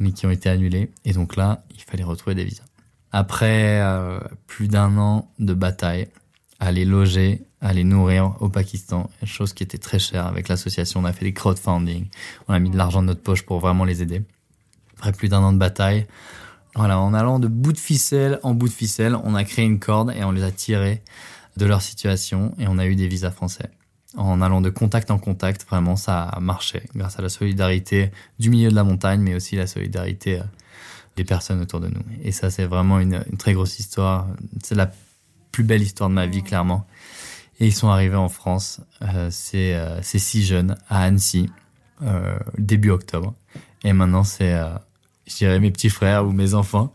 mais 0.00 0.10
qui 0.10 0.26
ont 0.26 0.30
été 0.30 0.48
annulés. 0.48 0.90
Et 1.04 1.12
donc 1.12 1.36
là, 1.36 1.62
il 1.76 1.80
fallait 1.80 2.02
retrouver 2.02 2.34
des 2.34 2.44
visas. 2.44 2.64
Après 3.12 3.80
euh, 3.80 4.18
plus 4.48 4.66
d'un 4.66 4.98
an 4.98 5.30
de 5.38 5.54
bataille, 5.54 6.08
à 6.58 6.72
les 6.72 6.84
loger, 6.84 7.44
à 7.60 7.72
les 7.72 7.84
nourrir 7.84 8.34
au 8.40 8.48
Pakistan, 8.48 9.08
chose 9.22 9.52
qui 9.52 9.62
était 9.62 9.78
très 9.78 10.00
chère 10.00 10.26
avec 10.26 10.48
l'association. 10.48 11.00
On 11.00 11.04
a 11.04 11.12
fait 11.12 11.24
des 11.24 11.32
crowdfunding, 11.32 12.08
on 12.48 12.52
a 12.52 12.58
mis 12.58 12.70
de 12.70 12.76
l'argent 12.76 13.00
de 13.00 13.06
notre 13.06 13.22
poche 13.22 13.42
pour 13.42 13.60
vraiment 13.60 13.84
les 13.84 14.02
aider 14.02 14.22
après 14.98 15.12
plus 15.12 15.28
d'un 15.28 15.42
an 15.42 15.52
de 15.52 15.58
bataille. 15.58 16.06
Voilà, 16.74 16.98
en 16.98 17.14
allant 17.14 17.38
de 17.38 17.48
bout 17.48 17.72
de 17.72 17.78
ficelle 17.78 18.40
en 18.42 18.54
bout 18.54 18.68
de 18.68 18.72
ficelle, 18.72 19.16
on 19.22 19.34
a 19.34 19.44
créé 19.44 19.64
une 19.64 19.78
corde 19.78 20.12
et 20.16 20.24
on 20.24 20.32
les 20.32 20.42
a 20.42 20.50
tirés 20.50 21.02
de 21.56 21.66
leur 21.66 21.82
situation 21.82 22.54
et 22.58 22.66
on 22.66 22.78
a 22.78 22.86
eu 22.86 22.96
des 22.96 23.06
visas 23.06 23.30
français. 23.30 23.70
En 24.16 24.40
allant 24.42 24.60
de 24.60 24.70
contact 24.70 25.10
en 25.10 25.18
contact, 25.18 25.66
vraiment, 25.68 25.96
ça 25.96 26.22
a 26.22 26.40
marché 26.40 26.82
grâce 26.94 27.18
à 27.18 27.22
la 27.22 27.28
solidarité 27.28 28.10
du 28.38 28.50
milieu 28.50 28.70
de 28.70 28.74
la 28.74 28.84
montagne, 28.84 29.20
mais 29.20 29.34
aussi 29.34 29.56
la 29.56 29.66
solidarité 29.66 30.40
euh, 30.40 30.44
des 31.16 31.24
personnes 31.24 31.60
autour 31.60 31.80
de 31.80 31.88
nous. 31.88 32.02
Et 32.22 32.32
ça, 32.32 32.50
c'est 32.50 32.66
vraiment 32.66 32.98
une, 32.98 33.22
très 33.38 33.52
grosse 33.52 33.78
histoire. 33.78 34.26
C'est 34.62 34.74
la 34.74 34.90
plus 35.52 35.64
belle 35.64 35.82
histoire 35.82 36.10
de 36.10 36.14
ma 36.14 36.26
vie, 36.26 36.42
clairement. 36.42 36.86
Et 37.60 37.66
ils 37.66 37.74
sont 37.74 37.88
arrivés 37.88 38.16
en 38.16 38.28
France, 38.28 38.80
euh, 39.02 39.28
ces, 39.30 39.74
euh, 39.74 40.02
six 40.02 40.44
jeunes, 40.44 40.76
à 40.88 41.02
Annecy, 41.02 41.50
euh, 42.02 42.36
début 42.58 42.90
octobre. 42.90 43.34
Et 43.84 43.92
maintenant, 43.92 44.24
c'est 44.24 44.58
je 45.26 45.36
dirais 45.36 45.58
mes 45.60 45.70
petits 45.70 45.90
frères 45.90 46.26
ou 46.26 46.32
mes 46.32 46.54
enfants. 46.54 46.92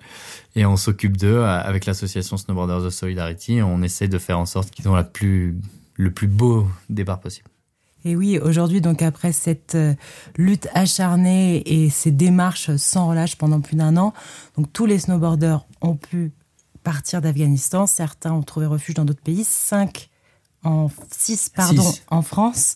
Et 0.56 0.66
on 0.66 0.78
s'occupe 0.78 1.18
d'eux 1.18 1.38
euh, 1.38 1.60
avec 1.62 1.86
l'association 1.86 2.38
Snowboarders 2.38 2.86
of 2.86 2.94
Solidarity. 2.94 3.62
On 3.62 3.82
essaie 3.82 4.08
de 4.08 4.18
faire 4.18 4.40
en 4.40 4.46
sorte 4.46 4.72
qu'ils 4.72 4.88
ont 4.90 4.96
la 4.96 5.04
plus, 5.04 5.58
le 5.96 6.12
plus 6.12 6.28
beau 6.28 6.68
départ 6.90 7.20
possible. 7.20 7.48
Et 8.06 8.16
oui, 8.16 8.40
aujourd'hui, 8.40 8.80
donc 8.80 9.02
après 9.02 9.34
cette 9.34 9.76
euh, 9.76 9.94
lutte 10.38 10.70
acharnée 10.74 11.62
et 11.66 11.90
ces 11.90 12.12
démarches 12.12 12.76
sans 12.78 13.10
relâche 13.10 13.36
pendant 13.36 13.60
plus 13.60 13.76
d'un 13.76 13.98
an, 13.98 14.14
donc 14.56 14.72
tous 14.72 14.86
les 14.86 15.00
snowboarders 15.00 15.66
ont 15.82 15.96
pu 15.96 16.32
partir 16.84 17.22
d'Afghanistan. 17.22 17.88
Certains 17.88 18.32
ont 18.32 18.44
trouvé 18.44 18.66
refuge 18.66 18.96
dans 18.96 19.04
d'autres 19.04 19.22
pays. 19.22 19.44
Cinq 19.44 20.10
en 20.64 20.90
six, 21.12 21.50
pardon, 21.50 21.92
en 22.10 22.22
France. 22.22 22.76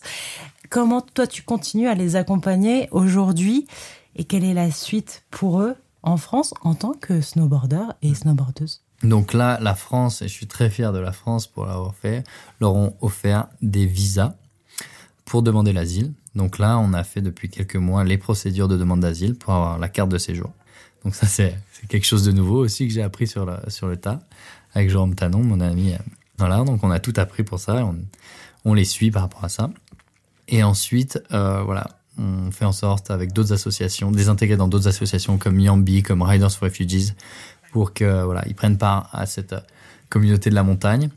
Comment 0.70 1.00
toi 1.00 1.26
tu 1.26 1.42
continues 1.42 1.88
à 1.88 1.94
les 1.94 2.16
accompagner 2.16 2.88
aujourd'hui? 2.90 3.66
Et 4.16 4.24
quelle 4.24 4.44
est 4.44 4.54
la 4.54 4.70
suite 4.70 5.24
pour 5.30 5.60
eux 5.60 5.74
en 6.02 6.16
France 6.16 6.54
en 6.62 6.74
tant 6.74 6.92
que 6.92 7.20
snowboarder 7.20 7.86
et 8.02 8.14
snowboardeuse? 8.14 8.82
Donc 9.02 9.34
là, 9.34 9.58
la 9.60 9.74
France, 9.74 10.22
et 10.22 10.28
je 10.28 10.32
suis 10.32 10.46
très 10.46 10.70
fier 10.70 10.92
de 10.92 10.98
la 10.98 11.12
France 11.12 11.46
pour 11.46 11.66
l'avoir 11.66 11.94
fait, 11.94 12.24
leur 12.60 12.74
ont 12.74 12.94
offert 13.00 13.48
des 13.60 13.86
visas 13.86 14.34
pour 15.24 15.42
demander 15.42 15.72
l'asile. 15.72 16.12
Donc 16.34 16.58
là, 16.58 16.78
on 16.78 16.92
a 16.92 17.04
fait 17.04 17.20
depuis 17.20 17.48
quelques 17.48 17.76
mois 17.76 18.04
les 18.04 18.18
procédures 18.18 18.68
de 18.68 18.76
demande 18.76 19.00
d'asile 19.00 19.34
pour 19.34 19.52
avoir 19.52 19.78
la 19.78 19.88
carte 19.88 20.08
de 20.08 20.18
séjour. 20.18 20.50
Donc 21.04 21.14
ça, 21.14 21.26
c'est 21.26 21.56
quelque 21.88 22.06
chose 22.06 22.24
de 22.24 22.32
nouveau 22.32 22.64
aussi 22.64 22.88
que 22.88 22.94
j'ai 22.94 23.02
appris 23.02 23.26
sur 23.26 23.44
le, 23.44 23.96
tas 23.96 24.20
avec 24.74 24.88
Jérôme 24.88 25.14
Tanon, 25.14 25.42
mon 25.42 25.60
ami. 25.60 25.92
Voilà, 26.38 26.64
donc 26.64 26.82
on 26.82 26.90
a 26.90 26.98
tout 26.98 27.12
appris 27.16 27.44
pour 27.44 27.60
ça. 27.60 27.84
On, 27.84 27.96
on 28.64 28.74
les 28.74 28.84
suit 28.84 29.10
par 29.10 29.22
rapport 29.22 29.44
à 29.44 29.48
ça. 29.48 29.70
Et 30.48 30.62
ensuite, 30.62 31.22
euh, 31.32 31.62
voilà, 31.62 31.88
on 32.18 32.50
fait 32.50 32.64
en 32.64 32.72
sorte 32.72 33.10
avec 33.10 33.32
d'autres 33.32 33.52
associations, 33.52 34.10
désintégrer 34.10 34.56
dans 34.56 34.68
d'autres 34.68 34.88
associations 34.88 35.38
comme 35.38 35.58
Yambi, 35.58 36.02
comme 36.02 36.22
Riders 36.22 36.52
for 36.52 36.68
Refugees, 36.68 37.14
pour 37.72 37.92
que 37.92 38.22
voilà, 38.22 38.42
ils 38.46 38.54
prennent 38.54 38.78
part 38.78 39.08
à 39.12 39.26
cette 39.26 39.54
communauté 40.08 40.50
de 40.50 40.54
la 40.54 40.62
montagne. 40.62 41.10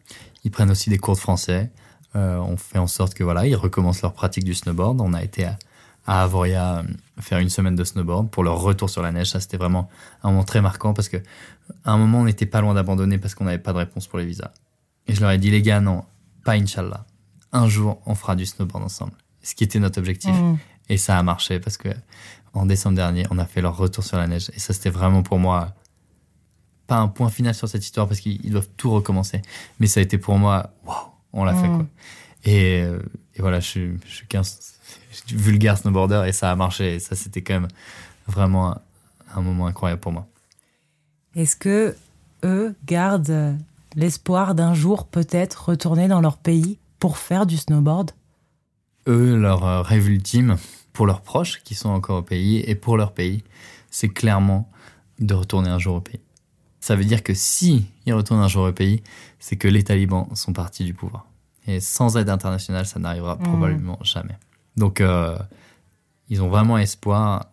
Ils 0.44 0.51
prennent 0.51 0.72
aussi 0.72 0.89
des 0.89 0.98
cours 0.98 1.16
de 1.16 1.20
français. 1.20 1.70
Euh, 2.16 2.38
on 2.38 2.58
fait 2.58 2.80
en 2.80 2.88
sorte 2.88 3.13
que 3.13 3.24
voilà, 3.24 3.46
ils 3.46 3.56
recommencent 3.56 4.01
leur 4.01 4.13
pratique 4.13 4.44
du 4.44 4.54
snowboard. 4.54 5.00
On 5.01 5.13
a 5.13 5.24
été 5.24 5.46
à, 5.46 5.58
à 6.08 6.24
Avoria 6.24 6.77
euh, 6.77 6.84
faire 7.20 7.39
une 7.39 7.50
semaine 7.50 7.75
de 7.75 7.84
snowboard 7.84 8.30
pour 8.30 8.44
leur 8.44 8.60
retour 8.60 8.89
sur 8.89 9.01
la 9.01 9.12
neige. 9.12 9.30
Ça, 9.32 9.39
c'était 9.39 9.58
vraiment 9.58 9.89
un 10.24 10.30
moment 10.30 10.44
très 10.44 10.62
marquant 10.62 10.94
parce 10.94 11.10
que 11.10 11.18
à 11.84 11.92
un 11.92 11.98
moment, 11.98 12.22
on 12.22 12.24
n'était 12.25 12.46
pas 12.46 12.62
loin 12.62 12.74
d'abandonner 12.74 13.18
parce 13.18 13.36
qu'on 13.36 13.44
n'avait 13.44 13.58
pas 13.60 13.74
de 13.74 13.77
réponse 13.77 14.08
pour 14.08 14.20
les 14.20 14.25
visas. 14.25 14.51
Et 15.08 15.13
je 15.13 15.22
leur 15.22 15.32
ai 15.32 15.38
dit, 15.38 15.51
les 15.51 15.62
gars, 15.62 15.80
non, 15.80 16.04
pas 16.44 16.54
Inch'Allah. 16.54 17.06
Un 17.51 17.68
jour, 17.68 18.01
on 18.06 18.16
fera 18.16 18.36
du 18.36 18.46
snowboard 18.46 18.84
ensemble. 18.84 19.13
Ce 19.44 19.54
qui 19.54 19.63
était 19.63 19.80
notre 19.80 20.00
objectif. 20.00 20.32
Mmh. 20.32 20.58
Et 20.89 20.98
ça 20.98 21.17
a 21.17 21.24
marché 21.24 21.60
parce 21.60 21.77
que 21.77 21.89
en 22.53 22.65
décembre 22.65 22.96
dernier, 22.96 23.25
on 23.29 23.38
a 23.38 23.46
fait 23.46 23.62
leur 23.62 23.77
retour 23.77 24.03
sur 24.03 24.17
la 24.17 24.27
neige. 24.27 24.50
Et 24.56 24.60
ça, 24.60 24.74
c'était 24.74 24.89
vraiment 24.89 25.24
pour 25.24 25.39
moi 25.39 25.74
pas 26.88 26.98
un 26.98 27.08
point 27.08 27.29
final 27.29 27.53
sur 27.53 27.67
cette 27.67 27.84
histoire 27.84 28.08
parce 28.08 28.20
qu'ils 28.20 28.50
doivent 28.50 28.70
tout 28.77 28.91
recommencer. 28.91 29.41
Mais 29.79 29.88
ça 29.88 30.00
a 30.00 30.03
été 30.03 30.17
pour 30.17 30.38
moi, 30.38 30.72
waouh, 30.86 30.96
on 31.34 31.44
l'a 31.44 31.53
fait, 31.53 31.67
mmh. 31.67 31.77
quoi. 31.77 31.86
Et, 32.46 32.82
euh, 32.82 33.00
et, 33.36 33.41
voilà, 33.41 33.60
je 33.60 33.67
suis, 33.67 33.91
je 34.06 34.13
suis 34.13 34.27
15, 34.27 34.79
vulgaire 35.29 35.77
snowboarder 35.77 36.24
et 36.27 36.32
ça 36.32 36.51
a 36.51 36.56
marché. 36.56 36.96
Et 36.96 37.00
ça, 37.00 37.15
c'était 37.15 37.41
quand 37.41 37.56
même 37.56 37.67
vraiment 38.27 38.72
un, 38.72 38.82
un 39.36 39.41
moment 39.41 39.67
incroyable 39.67 40.01
pour 40.01 40.12
moi. 40.12 40.27
Est-ce 41.36 41.56
que 41.56 41.96
eux 42.44 42.75
gardent 42.86 43.56
l'espoir 43.96 44.56
d'un 44.56 44.74
jour 44.74 45.06
peut-être 45.06 45.70
retourner 45.70 46.08
dans 46.08 46.22
leur 46.22 46.38
pays 46.38 46.79
pour 47.00 47.17
faire 47.17 47.46
du 47.46 47.58
snowboard? 47.58 48.12
Eux, 49.08 49.38
leur 49.38 49.65
euh, 49.65 49.82
rêve 49.82 50.10
ultime, 50.10 50.58
pour 50.98 51.06
leurs 51.06 51.22
proches 51.22 51.62
qui 51.63 51.75
sont 51.75 51.89
encore 51.89 52.18
au 52.18 52.22
pays 52.24 52.58
et 52.66 52.74
pour 52.74 52.98
leur 52.98 53.12
pays, 53.12 53.44
c'est 53.92 54.10
clairement 54.10 54.68
de 55.20 55.36
retourner 55.36 55.70
un 55.70 55.77
jour 55.77 55.98
au 55.98 56.01
pays. 56.01 56.22
Ça 56.80 56.96
veut 56.96 57.06
dire 57.06 57.22
que 57.22 57.36
si 57.36 57.86
ils 58.08 58.13
retournent 58.13 58.39
un 58.39 58.48
jour 58.48 58.68
au 58.68 58.72
pays, 58.72 59.04
c'est 59.38 59.58
que 59.58 59.68
les 59.68 59.84
talibans 59.84 60.27
sont 60.34 60.54
partis 60.54 60.86
du 60.86 60.96
pouvoir. 60.96 61.27
Et 61.68 61.82
sans 61.82 62.18
aide 62.18 62.30
internationale, 62.30 62.88
ça 62.88 62.98
n'arrivera 62.98 63.36
mmh. 63.36 63.44
probablement 63.44 64.00
jamais. 64.01 64.39
Donc, 64.75 65.00
euh, 65.00 65.38
ils 66.30 66.42
ont 66.42 66.50
vraiment 66.50 66.80
espoir 66.80 67.46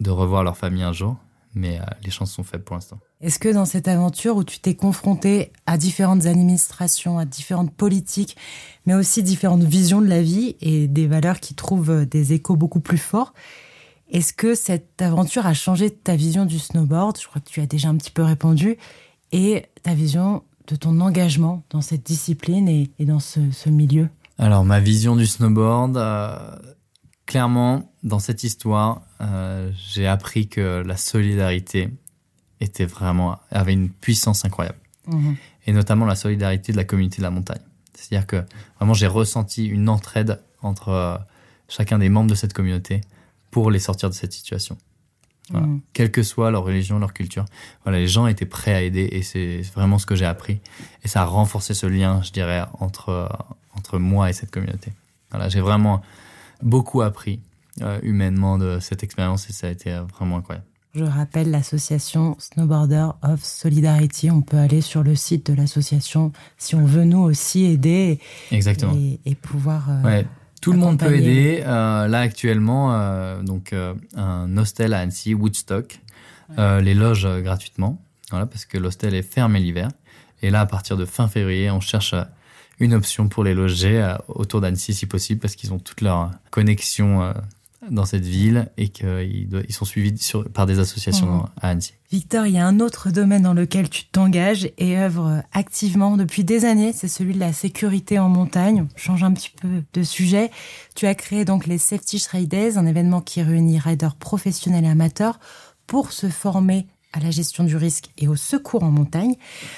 de 0.00 0.10
revoir 0.10 0.42
leur 0.42 0.56
famille 0.56 0.82
un 0.82 0.92
jour, 0.92 1.16
mais 1.54 1.78
euh, 1.78 1.84
les 2.04 2.10
chances 2.10 2.32
sont 2.32 2.42
faibles 2.42 2.64
pour 2.64 2.76
l'instant. 2.76 2.98
Est-ce 3.20 3.38
que 3.38 3.48
dans 3.48 3.64
cette 3.64 3.88
aventure 3.88 4.36
où 4.36 4.44
tu 4.44 4.58
t'es 4.58 4.74
confronté 4.74 5.52
à 5.66 5.78
différentes 5.78 6.26
administrations, 6.26 7.18
à 7.18 7.24
différentes 7.24 7.72
politiques, 7.72 8.36
mais 8.86 8.94
aussi 8.94 9.22
différentes 9.22 9.62
visions 9.62 10.00
de 10.00 10.08
la 10.08 10.22
vie 10.22 10.56
et 10.60 10.88
des 10.88 11.06
valeurs 11.06 11.40
qui 11.40 11.54
trouvent 11.54 12.06
des 12.06 12.32
échos 12.32 12.56
beaucoup 12.56 12.80
plus 12.80 12.98
forts, 12.98 13.32
est-ce 14.12 14.34
que 14.34 14.54
cette 14.54 15.00
aventure 15.00 15.46
a 15.46 15.54
changé 15.54 15.90
ta 15.90 16.16
vision 16.16 16.44
du 16.44 16.58
snowboard? 16.58 17.18
Je 17.18 17.26
crois 17.26 17.40
que 17.40 17.48
tu 17.48 17.62
as 17.62 17.66
déjà 17.66 17.88
un 17.88 17.96
petit 17.96 18.10
peu 18.10 18.22
répondu. 18.22 18.76
Et 19.32 19.64
ta 19.82 19.94
vision 19.94 20.42
de 20.66 20.76
ton 20.76 21.00
engagement 21.00 21.62
dans 21.70 21.80
cette 21.80 22.04
discipline 22.04 22.68
et, 22.68 22.90
dans 23.00 23.20
ce, 23.20 23.68
milieu? 23.70 24.10
Alors, 24.36 24.64
ma 24.64 24.80
vision 24.80 25.16
du 25.16 25.26
snowboard, 25.26 25.96
euh, 25.96 26.36
clairement, 27.24 27.90
dans 28.02 28.18
cette 28.18 28.44
histoire, 28.44 29.00
euh, 29.22 29.70
j'ai 29.76 30.06
appris 30.06 30.48
que 30.48 30.82
la 30.84 30.96
solidarité 30.96 31.90
était 32.60 32.86
vraiment 32.86 33.38
avait 33.50 33.72
une 33.72 33.90
puissance 33.90 34.44
incroyable. 34.44 34.78
Mhm. 35.06 35.36
Et 35.66 35.72
notamment 35.72 36.06
la 36.06 36.16
solidarité 36.16 36.72
de 36.72 36.76
la 36.76 36.84
communauté 36.84 37.18
de 37.18 37.22
la 37.22 37.30
montagne. 37.30 37.60
C'est-à-dire 37.94 38.26
que 38.26 38.44
vraiment 38.78 38.94
j'ai 38.94 39.06
ressenti 39.06 39.66
une 39.66 39.88
entraide 39.88 40.40
entre 40.60 40.88
euh, 40.88 41.16
chacun 41.68 41.98
des 41.98 42.08
membres 42.08 42.30
de 42.30 42.34
cette 42.34 42.52
communauté 42.52 43.00
pour 43.50 43.70
les 43.70 43.78
sortir 43.78 44.08
de 44.10 44.14
cette 44.14 44.32
situation. 44.32 44.76
Mhm. 45.52 45.80
Quelle 45.92 46.10
que 46.10 46.22
soit 46.22 46.50
leur 46.50 46.64
religion, 46.64 46.98
leur 46.98 47.12
culture, 47.12 47.44
voilà, 47.84 47.98
les 47.98 48.06
gens 48.06 48.26
étaient 48.26 48.46
prêts 48.46 48.74
à 48.74 48.82
aider 48.82 49.08
et 49.12 49.22
c'est 49.22 49.60
vraiment 49.74 49.98
ce 49.98 50.06
que 50.06 50.14
j'ai 50.14 50.24
appris. 50.24 50.60
Et 51.04 51.08
ça 51.08 51.22
a 51.22 51.24
renforcé 51.24 51.74
ce 51.74 51.86
lien, 51.86 52.22
je 52.22 52.30
dirais, 52.30 52.64
entre, 52.78 53.08
euh, 53.10 53.28
entre 53.76 53.98
moi 53.98 54.30
et 54.30 54.32
cette 54.32 54.50
communauté. 54.50 54.92
Voilà, 55.30 55.48
j'ai 55.48 55.60
vraiment 55.60 56.02
beaucoup 56.62 57.02
appris 57.02 57.40
euh, 57.80 57.98
humainement 58.02 58.58
de 58.58 58.78
cette 58.80 59.02
expérience 59.02 59.48
et 59.48 59.52
ça 59.52 59.68
a 59.68 59.70
été 59.70 59.98
vraiment 60.14 60.36
incroyable. 60.36 60.66
Je 60.94 61.04
rappelle 61.04 61.50
l'association 61.50 62.36
Snowboarder 62.38 63.06
of 63.22 63.42
Solidarity. 63.42 64.30
On 64.30 64.42
peut 64.42 64.58
aller 64.58 64.82
sur 64.82 65.02
le 65.02 65.14
site 65.14 65.50
de 65.50 65.56
l'association 65.56 66.32
si 66.58 66.74
on 66.74 66.84
veut 66.84 67.04
nous 67.04 67.20
aussi 67.20 67.64
aider. 67.64 68.18
Exactement. 68.50 68.94
Et, 69.24 69.34
pouvoir. 69.34 69.88
Euh, 69.88 70.02
ouais. 70.02 70.26
Tout 70.60 70.72
le 70.72 70.78
monde 70.78 70.98
peut 70.98 71.16
aider. 71.16 71.62
Euh, 71.64 72.08
là 72.08 72.20
actuellement, 72.20 72.94
euh, 72.94 73.42
donc 73.42 73.74
un 74.16 74.56
hostel 74.58 74.92
à 74.92 75.00
Annecy, 75.00 75.32
Woodstock, 75.32 75.98
les 76.58 76.94
loge 76.94 77.26
gratuitement. 77.40 77.98
Voilà, 78.30 78.46
parce 78.46 78.66
que 78.66 78.76
l'hostel 78.76 79.14
est 79.14 79.22
fermé 79.22 79.60
l'hiver. 79.60 79.88
Et 80.42 80.50
là, 80.50 80.60
à 80.60 80.66
partir 80.66 80.96
de 80.96 81.06
fin 81.06 81.26
février, 81.26 81.70
on 81.70 81.80
cherche 81.80 82.14
une 82.80 82.92
option 82.94 83.28
pour 83.28 83.44
les 83.44 83.54
loger 83.54 84.14
autour 84.28 84.60
d'Annecy 84.60 84.92
si 84.92 85.06
possible, 85.06 85.40
parce 85.40 85.56
qu'ils 85.56 85.72
ont 85.72 85.78
toutes 85.78 86.02
leurs 86.02 86.30
connexions 86.50 87.32
dans 87.90 88.04
cette 88.04 88.24
ville 88.24 88.70
et 88.76 88.88
qu'ils 88.88 89.64
ils 89.68 89.74
sont 89.74 89.84
suivis 89.84 90.14
par 90.54 90.66
des 90.66 90.78
associations 90.78 91.26
mmh. 91.26 91.46
à 91.60 91.68
Annecy. 91.68 91.94
Victor, 92.10 92.46
il 92.46 92.54
y 92.54 92.58
a 92.58 92.66
un 92.66 92.78
autre 92.78 93.10
domaine 93.10 93.42
dans 93.42 93.54
lequel 93.54 93.88
tu 93.88 94.04
t'engages 94.04 94.68
et 94.76 94.98
œuvres 94.98 95.42
activement 95.52 96.16
depuis 96.16 96.44
des 96.44 96.64
années, 96.64 96.92
c'est 96.92 97.08
celui 97.08 97.34
de 97.34 97.40
la 97.40 97.52
sécurité 97.52 98.18
en 98.18 98.28
montagne. 98.28 98.86
On 98.94 98.98
change 98.98 99.24
un 99.24 99.32
petit 99.32 99.50
peu 99.50 99.82
de 99.92 100.02
sujet. 100.02 100.50
Tu 100.94 101.06
as 101.06 101.14
créé 101.14 101.44
donc 101.44 101.66
les 101.66 101.78
Safety 101.78 102.18
Shraders, 102.18 102.76
un 102.76 102.86
événement 102.86 103.20
qui 103.20 103.42
réunit 103.42 103.78
riders 103.78 104.16
professionnels 104.16 104.84
et 104.84 104.88
amateurs 104.88 105.40
pour 105.86 106.12
se 106.12 106.28
former 106.28 106.86
à 107.12 107.20
la 107.20 107.30
gestion 107.30 107.64
du 107.64 107.76
risque 107.76 108.10
et 108.18 108.28
au 108.28 108.36
secours 108.36 108.82
en 108.82 108.90
montagne, 108.90 109.36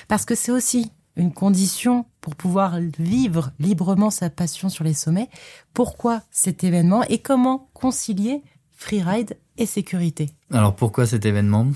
parce 0.09 0.25
que 0.25 0.35
c'est 0.35 0.53
aussi 0.53 0.91
une 1.17 1.33
condition 1.33 2.07
pour 2.25 2.37
pouvoir 2.37 2.79
vivre 2.99 3.51
librement 3.61 4.09
sa 4.09 4.31
passion 4.31 4.71
sur 4.71 4.83
les 4.83 4.95
sommets. 4.95 5.29
Pourquoi 5.75 6.23
cet 6.31 6.65
événement 6.65 7.03
et 7.11 7.19
comment 7.19 7.69
concilier 7.75 8.43
freeride 8.75 9.37
et 9.59 9.67
sécurité? 9.67 10.31
Alors 10.51 10.75
pourquoi 10.75 11.05
cet 11.05 11.27
événement? 11.27 11.67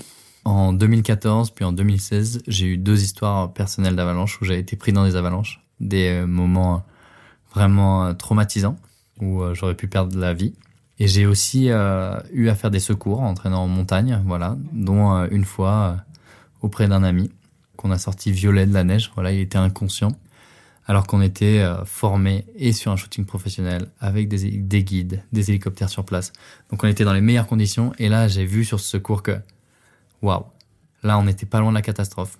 En 0.45 0.73
2014 0.73 1.51
puis 1.51 1.65
en 1.65 1.71
2016, 1.71 2.41
j'ai 2.47 2.65
eu 2.65 2.77
deux 2.77 3.03
histoires 3.03 3.53
personnelles 3.53 3.95
d'avalanche 3.95 4.41
où 4.41 4.45
j'ai 4.45 4.57
été 4.57 4.75
pris 4.75 4.91
dans 4.91 5.05
des 5.05 5.15
avalanches, 5.15 5.61
des 5.79 6.23
euh, 6.23 6.25
moments 6.25 6.83
vraiment 7.53 8.05
euh, 8.05 8.13
traumatisants 8.13 8.77
où 9.21 9.43
euh, 9.43 9.53
j'aurais 9.53 9.75
pu 9.75 9.87
perdre 9.87 10.17
la 10.17 10.33
vie. 10.33 10.55
Et 10.97 11.07
j'ai 11.07 11.27
aussi 11.27 11.67
eu 11.67 12.49
à 12.49 12.55
faire 12.55 12.71
des 12.71 12.81
secours 12.81 13.21
en 13.21 13.33
traînant 13.33 13.63
en 13.63 13.67
montagne, 13.67 14.21
voilà, 14.25 14.57
dont 14.73 15.23
une 15.27 15.45
fois 15.45 15.95
auprès 16.61 16.89
d'un 16.89 17.03
ami 17.03 17.31
qu'on 17.77 17.91
a 17.91 17.97
sorti 17.97 18.33
violet 18.33 18.65
de 18.65 18.73
la 18.73 18.83
neige. 18.83 19.09
Voilà, 19.15 19.31
il 19.31 19.39
était 19.39 19.57
inconscient. 19.57 20.11
Alors 20.89 21.05
qu'on 21.05 21.21
était 21.21 21.59
euh, 21.59 21.85
formé 21.85 22.45
et 22.55 22.73
sur 22.73 22.91
un 22.91 22.95
shooting 22.95 23.23
professionnel 23.23 23.91
avec 23.99 24.27
des, 24.27 24.49
des, 24.49 24.83
guides, 24.83 25.23
des 25.31 25.51
hélicoptères 25.51 25.87
sur 25.87 26.03
place. 26.03 26.33
Donc 26.71 26.83
on 26.83 26.87
était 26.87 27.03
dans 27.03 27.13
les 27.13 27.21
meilleures 27.21 27.45
conditions. 27.45 27.93
Et 27.99 28.09
là, 28.09 28.27
j'ai 28.27 28.43
vu 28.43 28.65
sur 28.65 28.79
ce 28.79 28.87
secours 28.87 29.21
que, 29.21 29.39
waouh, 30.23 30.45
là 31.03 31.19
on 31.19 31.25
n'était 31.25 31.45
pas 31.45 31.59
loin 31.59 31.69
de 31.69 31.75
la 31.75 31.83
catastrophe. 31.83 32.39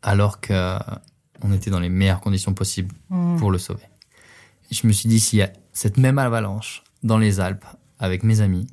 Alors 0.00 0.40
que 0.40 0.54
euh, 0.54 0.78
on 1.42 1.52
était 1.52 1.68
dans 1.68 1.80
les 1.80 1.90
meilleures 1.90 2.22
conditions 2.22 2.54
possibles 2.54 2.94
mmh. 3.10 3.36
pour 3.36 3.50
le 3.50 3.58
sauver. 3.58 3.84
Et 4.70 4.74
je 4.74 4.86
me 4.86 4.92
suis 4.92 5.10
dit, 5.10 5.20
s'il 5.20 5.40
y 5.40 5.42
a 5.42 5.52
cette 5.74 5.98
même 5.98 6.16
avalanche 6.16 6.82
dans 7.02 7.18
les 7.18 7.40
Alpes 7.40 7.66
avec 7.98 8.22
mes 8.22 8.40
amis 8.40 8.68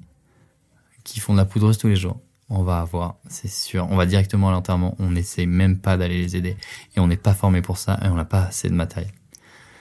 qui 1.04 1.20
font 1.20 1.34
de 1.34 1.40
la 1.40 1.46
poudreuse 1.46 1.78
tous 1.78 1.90
les 1.90 1.98
jours, 1.98 2.22
on 2.50 2.64
va 2.64 2.80
avoir, 2.80 3.16
c'est 3.28 3.50
sûr, 3.50 3.88
on 3.90 3.98
va 3.98 4.06
directement 4.06 4.50
à 4.50 4.52
l'enterrement, 4.52 4.96
on 5.00 5.12
n'essaie 5.12 5.46
même 5.46 5.80
pas 5.80 5.98
d'aller 5.98 6.18
les 6.18 6.36
aider 6.36 6.56
et 6.96 7.00
on 7.00 7.08
n'est 7.08 7.18
pas 7.18 7.34
formé 7.34 7.62
pour 7.62 7.78
ça 7.78 8.00
et 8.04 8.08
on 8.08 8.16
n'a 8.16 8.26
pas 8.26 8.44
assez 8.44 8.70
de 8.70 8.74
matériel. 8.74 9.12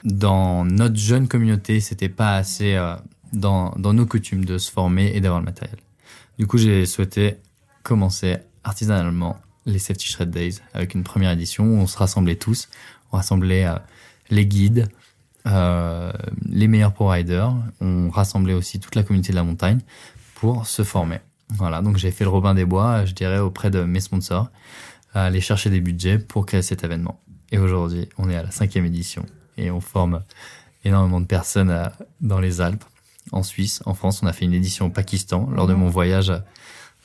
Dans 0.05 0.65
notre 0.65 0.97
jeune 0.97 1.29
communauté, 1.29 1.81
c'était 1.81 2.09
pas 2.09 2.37
assez 2.37 2.75
euh, 2.75 2.97
dans, 3.33 3.71
dans 3.77 3.93
nos 3.93 4.07
coutumes 4.07 4.45
de 4.45 4.59
se 4.59 4.71
former 4.71 5.13
et 5.15 5.21
d'avoir 5.21 5.41
le 5.41 5.45
matériel. 5.45 5.79
Du 6.39 6.47
coup, 6.47 6.59
j'ai 6.59 6.87
souhaité 6.87 7.37
commencer 7.83 8.37
artisanalement 8.65 9.39
les 9.65 9.79
Safety 9.79 10.09
Shred 10.09 10.31
Days 10.31 10.57
avec 10.75 10.95
une 10.95 11.03
première 11.03 11.31
édition 11.31 11.65
où 11.65 11.77
on 11.77 11.87
se 11.87 11.97
rassemblait 11.97 12.37
tous. 12.37 12.69
On 13.13 13.17
rassemblait 13.17 13.67
euh, 13.67 13.77
les 14.31 14.47
guides, 14.47 14.89
euh, 15.47 16.13
les 16.49 16.69
meilleurs 16.69 16.93
providers. 16.93 17.55
On 17.81 18.11
rassemblait 18.11 18.55
aussi 18.55 18.81
toute 18.81 18.95
la 18.95 19.03
communauté 19.03 19.33
de 19.33 19.37
la 19.37 19.45
montagne 19.45 19.81
pour 20.35 20.67
se 20.67 20.83
former. 20.83 21.21
Voilà, 21.51 21.81
donc 21.81 21.97
j'ai 21.97 22.11
fait 22.11 22.25
le 22.25 22.31
Robin 22.31 22.55
des 22.55 22.65
Bois, 22.65 23.05
je 23.05 23.13
dirais, 23.13 23.39
auprès 23.39 23.71
de 23.71 23.83
mes 23.83 24.01
sponsors, 24.01 24.51
à 25.15 25.25
aller 25.25 25.41
chercher 25.41 25.71
des 25.71 25.81
budgets 25.81 26.19
pour 26.19 26.47
créer 26.47 26.63
cet 26.63 26.85
événement. 26.85 27.21
Et 27.53 27.59
aujourd'hui, 27.59 28.09
on 28.19 28.29
est 28.29 28.37
à 28.37 28.43
la 28.43 28.51
cinquième 28.51 28.85
édition 28.85 29.25
et 29.57 29.71
on 29.71 29.81
forme 29.81 30.23
énormément 30.85 31.21
de 31.21 31.27
personnes 31.27 31.71
euh, 31.71 31.87
dans 32.21 32.41
les 32.41 32.61
Alpes, 32.61 32.85
en 33.33 33.43
Suisse, 33.43 33.83
en 33.87 33.95
France. 33.95 34.23
On 34.23 34.27
a 34.27 34.33
fait 34.33 34.45
une 34.45 34.55
édition 34.55 34.87
au 34.87 34.91
Pakistan 34.91 35.49
lors 35.51 35.67
de 35.67 35.75
mon 35.75 35.89
voyage 35.89 36.31
euh, 36.31 36.39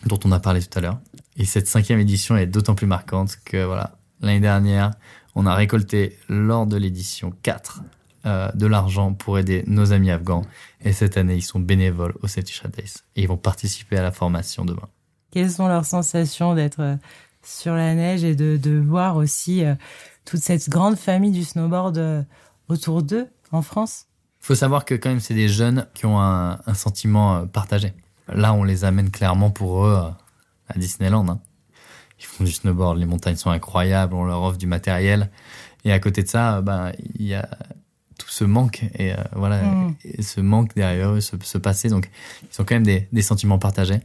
dont 0.05 0.19
on 0.25 0.31
a 0.31 0.39
parlé 0.39 0.61
tout 0.61 0.77
à 0.77 0.81
l'heure. 0.81 0.99
Et 1.37 1.45
cette 1.45 1.67
cinquième 1.67 1.99
édition 1.99 2.35
est 2.35 2.47
d'autant 2.47 2.75
plus 2.75 2.87
marquante 2.87 3.37
que 3.45 3.63
voilà, 3.63 3.97
l'année 4.21 4.39
dernière, 4.39 4.91
on 5.35 5.45
a 5.45 5.55
récolté 5.55 6.17
lors 6.27 6.65
de 6.65 6.77
l'édition 6.77 7.31
4 7.43 7.81
euh, 8.25 8.51
de 8.53 8.67
l'argent 8.67 9.13
pour 9.13 9.39
aider 9.39 9.63
nos 9.67 9.93
amis 9.93 10.11
afghans. 10.11 10.43
Et 10.81 10.93
cette 10.93 11.17
année, 11.17 11.35
ils 11.35 11.41
sont 11.41 11.59
bénévoles 11.59 12.13
au 12.21 12.27
Safety 12.27 12.61
Days 12.75 12.93
et 13.15 13.23
ils 13.23 13.27
vont 13.27 13.37
participer 13.37 13.97
à 13.97 14.03
la 14.03 14.11
formation 14.11 14.65
demain. 14.65 14.87
Quelles 15.31 15.51
sont 15.51 15.67
leurs 15.67 15.85
sensations 15.85 16.53
d'être 16.53 16.81
euh, 16.81 16.95
sur 17.43 17.73
la 17.73 17.95
neige 17.95 18.23
et 18.23 18.35
de, 18.35 18.57
de 18.57 18.77
voir 18.77 19.15
aussi 19.15 19.63
euh, 19.63 19.75
toute 20.25 20.41
cette 20.41 20.69
grande 20.69 20.97
famille 20.97 21.31
du 21.31 21.43
snowboard 21.43 22.25
autour 22.67 23.01
d'eux 23.01 23.27
en 23.51 23.61
France? 23.61 24.05
Il 24.41 24.45
faut 24.45 24.55
savoir 24.55 24.85
que 24.85 24.95
quand 24.95 25.09
même, 25.09 25.19
c'est 25.19 25.33
des 25.33 25.49
jeunes 25.49 25.87
qui 25.93 26.05
ont 26.05 26.19
un, 26.19 26.59
un, 26.65 26.73
sentiment 26.73 27.47
partagé. 27.47 27.93
Là, 28.27 28.53
on 28.53 28.63
les 28.63 28.85
amène 28.85 29.09
clairement 29.09 29.49
pour 29.51 29.85
eux 29.85 29.99
à 30.67 30.77
Disneyland. 30.77 31.27
Hein. 31.27 31.39
Ils 32.19 32.25
font 32.25 32.43
du 32.43 32.51
snowboard, 32.51 32.99
les 32.99 33.05
montagnes 33.05 33.35
sont 33.35 33.49
incroyables, 33.49 34.13
on 34.13 34.25
leur 34.25 34.43
offre 34.43 34.57
du 34.57 34.67
matériel. 34.67 35.31
Et 35.83 35.91
à 35.91 35.99
côté 35.99 36.21
de 36.21 36.27
ça, 36.27 36.61
ben, 36.61 36.91
il 37.15 37.25
y 37.25 37.33
a 37.33 37.49
ce 38.31 38.45
manque 38.45 38.85
et 38.95 39.11
euh, 39.11 39.17
voilà 39.33 39.61
mm. 39.61 39.95
et 40.05 40.21
ce 40.21 40.39
manque 40.39 40.73
derrière 40.73 41.11
eux, 41.11 41.19
ce, 41.19 41.57
passé. 41.57 41.89
Donc 41.89 42.09
ils 42.43 42.61
ont 42.61 42.63
quand 42.63 42.75
même 42.75 42.85
des, 42.85 43.09
des 43.11 43.21
sentiments 43.21 43.59
partagés, 43.59 43.99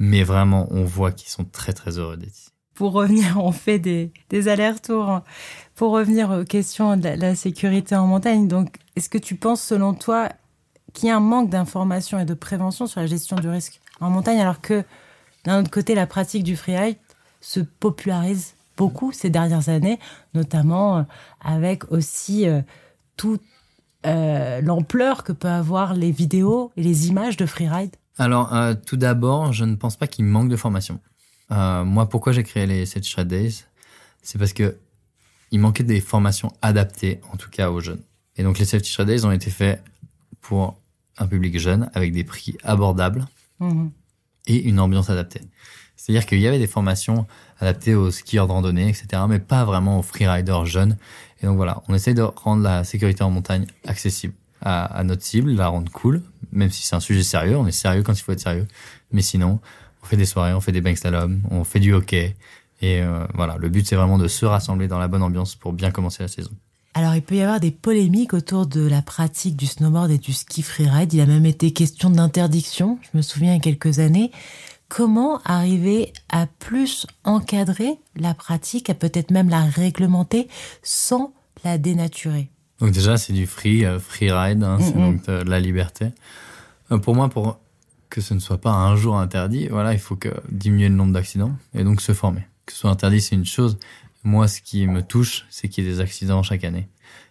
mais 0.00 0.24
vraiment 0.24 0.66
on 0.70 0.82
voit 0.82 1.12
qu'ils 1.12 1.28
sont 1.28 1.44
très 1.44 1.72
très 1.72 1.98
heureux 1.98 2.16
d'être 2.16 2.34
ici. 2.34 2.50
Pour 2.74 2.92
revenir, 2.92 3.36
on 3.42 3.52
fait 3.52 3.78
des, 3.78 4.12
des 4.30 4.48
allers-retours. 4.48 5.20
Pour 5.76 5.92
revenir 5.92 6.30
aux 6.30 6.44
questions 6.44 6.96
de 6.96 7.08
la, 7.08 7.36
sécurité 7.36 7.94
en 7.94 8.08
montagne, 8.08 8.48
donc 8.48 8.76
est-ce 8.96 9.08
que 9.08 9.18
tu 9.18 9.36
penses 9.36 9.62
selon 9.62 9.94
toi 9.94 10.28
qu'il 10.92 11.08
y 11.08 11.12
a 11.12 11.16
un 11.16 11.20
manque 11.20 11.48
d'information 11.48 12.18
et 12.18 12.24
de 12.24 12.34
prévention 12.34 12.88
sur 12.88 13.00
la 13.00 13.06
gestion 13.06 13.36
du 13.36 13.48
risque 13.48 13.80
en 14.00 14.10
montagne, 14.10 14.40
alors 14.40 14.60
que 14.60 14.82
d'un 15.44 15.60
autre 15.60 15.70
côté 15.70 15.94
la 15.94 16.08
pratique 16.08 16.42
du 16.42 16.56
freeride 16.56 16.96
se 17.40 17.60
popularise 17.60 18.54
beaucoup 18.76 19.12
ces 19.12 19.30
dernières 19.30 19.68
années, 19.68 20.00
notamment 20.34 20.98
euh, 20.98 21.02
avec 21.40 21.92
aussi 21.92 22.48
euh, 22.48 22.60
tout 23.16 23.38
euh, 24.06 24.60
l'ampleur 24.60 25.24
que 25.24 25.32
peut 25.32 25.48
avoir 25.48 25.94
les 25.94 26.12
vidéos 26.12 26.70
et 26.76 26.82
les 26.82 27.08
images 27.08 27.36
de 27.36 27.46
freeride 27.46 27.96
Alors, 28.16 28.54
euh, 28.54 28.74
tout 28.74 28.96
d'abord, 28.96 29.52
je 29.52 29.64
ne 29.64 29.74
pense 29.74 29.96
pas 29.96 30.06
qu'il 30.06 30.24
manque 30.24 30.48
de 30.48 30.56
formation. 30.56 31.00
Euh, 31.50 31.84
moi, 31.84 32.08
pourquoi 32.08 32.32
j'ai 32.32 32.44
créé 32.44 32.66
les 32.66 32.86
7 32.86 33.04
Shred 33.04 33.28
Days? 33.28 33.64
C'est 34.22 34.38
parce 34.38 34.52
que 34.52 34.76
il 35.50 35.60
manquait 35.60 35.84
des 35.84 36.00
formations 36.00 36.52
adaptées, 36.62 37.20
en 37.32 37.36
tout 37.36 37.50
cas 37.50 37.70
aux 37.70 37.80
jeunes. 37.80 38.02
Et 38.36 38.42
donc, 38.42 38.58
les 38.58 38.66
Safety 38.66 38.90
Shred 38.90 39.08
Days 39.08 39.24
ont 39.24 39.32
été 39.32 39.50
faits 39.50 39.82
pour 40.40 40.78
un 41.16 41.26
public 41.26 41.58
jeune, 41.58 41.90
avec 41.94 42.12
des 42.12 42.22
prix 42.22 42.56
abordables 42.62 43.26
mhm. 43.58 43.90
et 44.46 44.62
une 44.62 44.78
ambiance 44.78 45.10
adaptée. 45.10 45.40
C'est-à-dire 45.96 46.26
qu'il 46.26 46.38
y 46.38 46.46
avait 46.46 46.60
des 46.60 46.68
formations 46.68 47.26
adaptées 47.58 47.96
aux 47.96 48.12
skieurs 48.12 48.46
de 48.46 48.52
randonnée, 48.52 48.88
etc., 48.88 49.22
mais 49.28 49.40
pas 49.40 49.64
vraiment 49.64 49.98
aux 49.98 50.02
freeriders 50.02 50.64
jeunes. 50.64 50.96
Et 51.42 51.46
donc 51.46 51.56
voilà, 51.56 51.82
on 51.88 51.94
essaye 51.94 52.14
de 52.14 52.22
rendre 52.22 52.62
la 52.62 52.84
sécurité 52.84 53.22
en 53.22 53.30
montagne 53.30 53.66
accessible 53.86 54.34
à, 54.60 54.84
à 54.86 55.04
notre 55.04 55.22
cible, 55.22 55.52
la 55.52 55.68
rendre 55.68 55.90
cool, 55.92 56.22
même 56.52 56.70
si 56.70 56.82
c'est 56.82 56.96
un 56.96 57.00
sujet 57.00 57.22
sérieux, 57.22 57.56
on 57.56 57.66
est 57.66 57.72
sérieux 57.72 58.02
quand 58.02 58.18
il 58.18 58.22
faut 58.22 58.32
être 58.32 58.40
sérieux. 58.40 58.66
Mais 59.12 59.22
sinon, 59.22 59.60
on 60.02 60.06
fait 60.06 60.16
des 60.16 60.26
soirées, 60.26 60.52
on 60.52 60.60
fait 60.60 60.72
des 60.72 60.80
bank 60.80 60.98
slalom, 60.98 61.40
on 61.50 61.64
fait 61.64 61.80
du 61.80 61.92
hockey. 61.92 62.36
Et 62.80 63.00
euh, 63.02 63.24
voilà, 63.34 63.56
le 63.58 63.68
but 63.68 63.86
c'est 63.86 63.96
vraiment 63.96 64.18
de 64.18 64.28
se 64.28 64.46
rassembler 64.46 64.88
dans 64.88 64.98
la 64.98 65.08
bonne 65.08 65.22
ambiance 65.22 65.54
pour 65.54 65.72
bien 65.72 65.90
commencer 65.90 66.22
la 66.22 66.28
saison. 66.28 66.50
Alors, 66.94 67.14
il 67.14 67.22
peut 67.22 67.36
y 67.36 67.42
avoir 67.42 67.60
des 67.60 67.70
polémiques 67.70 68.34
autour 68.34 68.66
de 68.66 68.80
la 68.80 69.02
pratique 69.02 69.56
du 69.56 69.66
snowboard 69.66 70.10
et 70.10 70.18
du 70.18 70.32
ski 70.32 70.62
freeride. 70.62 71.12
Il 71.12 71.20
a 71.20 71.26
même 71.26 71.46
été 71.46 71.70
question 71.72 72.10
d'interdiction, 72.10 72.98
je 73.02 73.16
me 73.16 73.22
souviens, 73.22 73.52
il 73.52 73.56
y 73.56 73.58
a 73.58 73.60
quelques 73.60 74.00
années 74.00 74.32
comment 74.88 75.40
arriver 75.44 76.12
à 76.28 76.46
plus 76.46 77.06
encadrer 77.24 77.98
la 78.16 78.34
pratique, 78.34 78.90
à 78.90 78.94
peut-être 78.94 79.30
même 79.30 79.48
la 79.48 79.62
réglementer 79.62 80.48
sans 80.82 81.32
la 81.64 81.78
dénaturer? 81.78 82.50
Donc 82.80 82.92
déjà, 82.92 83.16
c'est 83.16 83.32
du 83.32 83.46
free, 83.46 83.84
euh, 83.84 83.98
free 83.98 84.30
ride, 84.30 84.62
hein, 84.62 84.78
c'est 84.80 84.94
donc 84.94 85.24
de, 85.26 85.32
la 85.48 85.60
liberté. 85.60 86.08
Euh, 86.92 86.98
pour 86.98 87.14
moi, 87.14 87.28
pour 87.28 87.58
que 88.08 88.20
ce 88.20 88.34
ne 88.34 88.38
soit 88.38 88.58
pas 88.58 88.70
un 88.70 88.96
jour 88.96 89.18
interdit, 89.18 89.68
voilà, 89.68 89.92
il 89.92 89.98
faut 89.98 90.16
que 90.16 90.28
diminuer 90.50 90.88
le 90.88 90.94
nombre 90.94 91.12
d'accidents 91.12 91.52
et 91.74 91.84
donc 91.84 92.00
se 92.00 92.12
former. 92.12 92.46
Que 92.66 92.72
ce 92.72 92.78
soit 92.78 92.90
interdit, 92.90 93.20
c'est 93.20 93.34
une 93.34 93.44
chose. 93.44 93.78
Moi, 94.24 94.48
ce 94.48 94.60
qui 94.60 94.86
me 94.86 95.02
touche, 95.02 95.46
c'est 95.50 95.68
qu'il 95.68 95.84
y 95.84 95.88
ait 95.88 95.90
des 95.90 96.00
accidents 96.00 96.42
chaque 96.42 96.64
année 96.64 96.88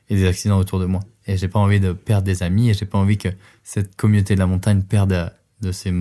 et 0.10 0.16
des 0.16 0.28
accidents 0.28 0.58
autour 0.58 0.80
de 0.80 0.86
moi. 0.86 1.02
Et 1.26 1.38
j'ai 1.38 1.48
pas 1.48 1.60
envie 1.60 1.80
de 1.80 1.92
perdre 1.92 2.24
des 2.24 2.44
amis 2.44 2.70
et 2.70 2.74
j'ai 2.74 2.86
pas 2.86 2.98
envie 2.98 3.18
que 3.18 3.30
cette 3.64 3.96
communauté 3.96 4.36
de 4.36 4.40
la 4.40 4.48
montagne 4.48 4.82
perde 4.82 5.34
de 5.62 5.72
ses 5.72 5.92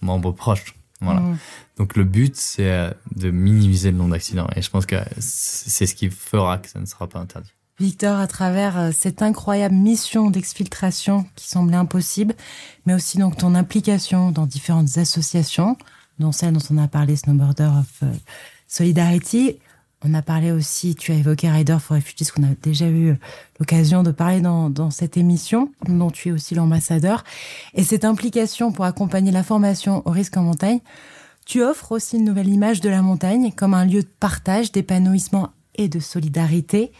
membres 0.00 0.32
proches. 0.32 0.74
Voilà. 1.00 1.20
Mm. 1.20 1.38
Donc 1.78 1.96
le 1.96 2.04
but, 2.04 2.36
c'est 2.36 2.70
euh, 2.70 2.90
de 3.14 3.30
minimiser 3.30 3.90
le 3.90 3.96
nombre 3.96 4.10
d'accidents. 4.10 4.48
Et 4.56 4.62
je 4.62 4.70
pense 4.70 4.86
que 4.86 4.96
c'est 5.18 5.86
ce 5.86 5.94
qui 5.94 6.10
fera 6.10 6.58
que 6.58 6.68
ça 6.68 6.78
ne 6.78 6.86
sera 6.86 7.06
pas 7.06 7.18
interdit. 7.18 7.52
Victor, 7.78 8.18
à 8.18 8.26
travers 8.26 8.78
euh, 8.78 8.90
cette 8.92 9.22
incroyable 9.22 9.74
mission 9.74 10.30
d'exfiltration 10.30 11.24
qui 11.34 11.48
semblait 11.48 11.78
impossible, 11.78 12.34
mais 12.84 12.92
aussi 12.92 13.16
donc 13.16 13.38
ton 13.38 13.54
implication 13.54 14.30
dans 14.30 14.44
différentes 14.44 14.98
associations, 14.98 15.78
dont 16.18 16.32
celle 16.32 16.52
dont 16.52 16.60
on 16.70 16.76
a 16.76 16.88
parlé, 16.88 17.16
Snowboarder 17.16 17.70
of 17.80 18.02
euh, 18.02 18.12
Solidarity, 18.68 19.56
on 20.02 20.14
a 20.14 20.22
parlé 20.22 20.50
aussi, 20.50 20.94
tu 20.94 21.12
as 21.12 21.16
évoqué 21.16 21.50
Rider 21.50 21.76
for 21.78 21.96
Refugees, 21.96 22.30
qu'on 22.34 22.42
a 22.44 22.54
déjà 22.62 22.88
eu 22.88 23.18
l'occasion 23.58 24.02
de 24.02 24.10
parler 24.10 24.40
dans, 24.40 24.70
dans 24.70 24.90
cette 24.90 25.16
émission, 25.16 25.70
dont 25.86 26.10
tu 26.10 26.30
es 26.30 26.32
aussi 26.32 26.54
l'ambassadeur. 26.54 27.22
Et 27.74 27.84
cette 27.84 28.04
implication 28.04 28.72
pour 28.72 28.86
accompagner 28.86 29.30
la 29.30 29.42
formation 29.42 30.02
au 30.06 30.10
risque 30.10 30.36
en 30.36 30.42
montagne, 30.42 30.80
tu 31.44 31.62
offres 31.62 31.92
aussi 31.92 32.16
une 32.16 32.24
nouvelle 32.24 32.48
image 32.48 32.80
de 32.80 32.88
la 32.88 33.02
montagne 33.02 33.52
comme 33.52 33.74
un 33.74 33.84
lieu 33.84 34.02
de 34.02 34.08
partage, 34.20 34.72
d'épanouissement 34.72 35.50
et 35.74 35.88
de 35.88 36.00
solidarité. 36.00 36.92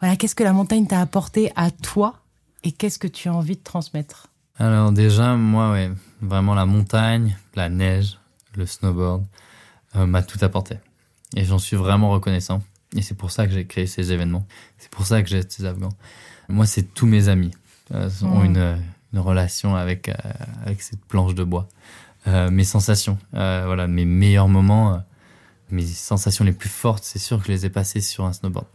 Voilà, 0.00 0.14
qu'est-ce 0.16 0.34
que 0.34 0.44
la 0.44 0.52
montagne 0.52 0.86
t'a 0.86 1.00
apporté 1.00 1.50
à 1.56 1.70
toi 1.70 2.20
et 2.62 2.70
qu'est-ce 2.70 2.98
que 2.98 3.08
tu 3.08 3.28
as 3.28 3.34
envie 3.34 3.56
de 3.56 3.62
transmettre? 3.62 4.28
Alors 4.58 4.92
déjà, 4.92 5.34
moi, 5.36 5.72
ouais, 5.72 5.90
vraiment 6.20 6.54
la 6.54 6.66
montagne, 6.66 7.36
la 7.54 7.68
neige, 7.68 8.18
le 8.56 8.66
snowboard 8.66 9.24
euh, 9.96 10.06
m'a 10.06 10.22
tout 10.22 10.38
apporté. 10.42 10.76
Et 11.36 11.44
j'en 11.44 11.58
suis 11.58 11.76
vraiment 11.76 12.10
reconnaissant. 12.10 12.62
Et 12.96 13.02
c'est 13.02 13.14
pour 13.14 13.30
ça 13.30 13.46
que 13.46 13.52
j'ai 13.52 13.66
créé 13.66 13.86
ces 13.86 14.12
événements. 14.12 14.46
C'est 14.78 14.90
pour 14.90 15.06
ça 15.06 15.22
que 15.22 15.28
j'ai 15.28 15.42
ces 15.48 15.64
Afghans. 15.64 15.92
Moi, 16.48 16.66
c'est 16.66 16.94
tous 16.94 17.06
mes 17.06 17.28
amis 17.28 17.50
euh, 17.94 18.08
ont 18.22 18.42
une, 18.42 18.78
une, 19.12 19.18
relation 19.18 19.76
avec, 19.76 20.08
euh, 20.08 20.14
avec 20.64 20.80
cette 20.80 21.04
planche 21.04 21.34
de 21.34 21.44
bois. 21.44 21.68
Euh, 22.26 22.50
mes 22.50 22.64
sensations, 22.64 23.18
euh, 23.34 23.62
voilà, 23.66 23.86
mes 23.86 24.04
meilleurs 24.04 24.48
moments, 24.48 24.94
euh, 24.94 24.98
mes 25.70 25.86
sensations 25.86 26.44
les 26.44 26.52
plus 26.52 26.68
fortes, 26.68 27.04
c'est 27.04 27.18
sûr 27.18 27.38
que 27.38 27.46
je 27.46 27.52
les 27.52 27.66
ai 27.66 27.70
passées 27.70 28.00
sur 28.00 28.24
un 28.24 28.32
snowboard. 28.32 28.66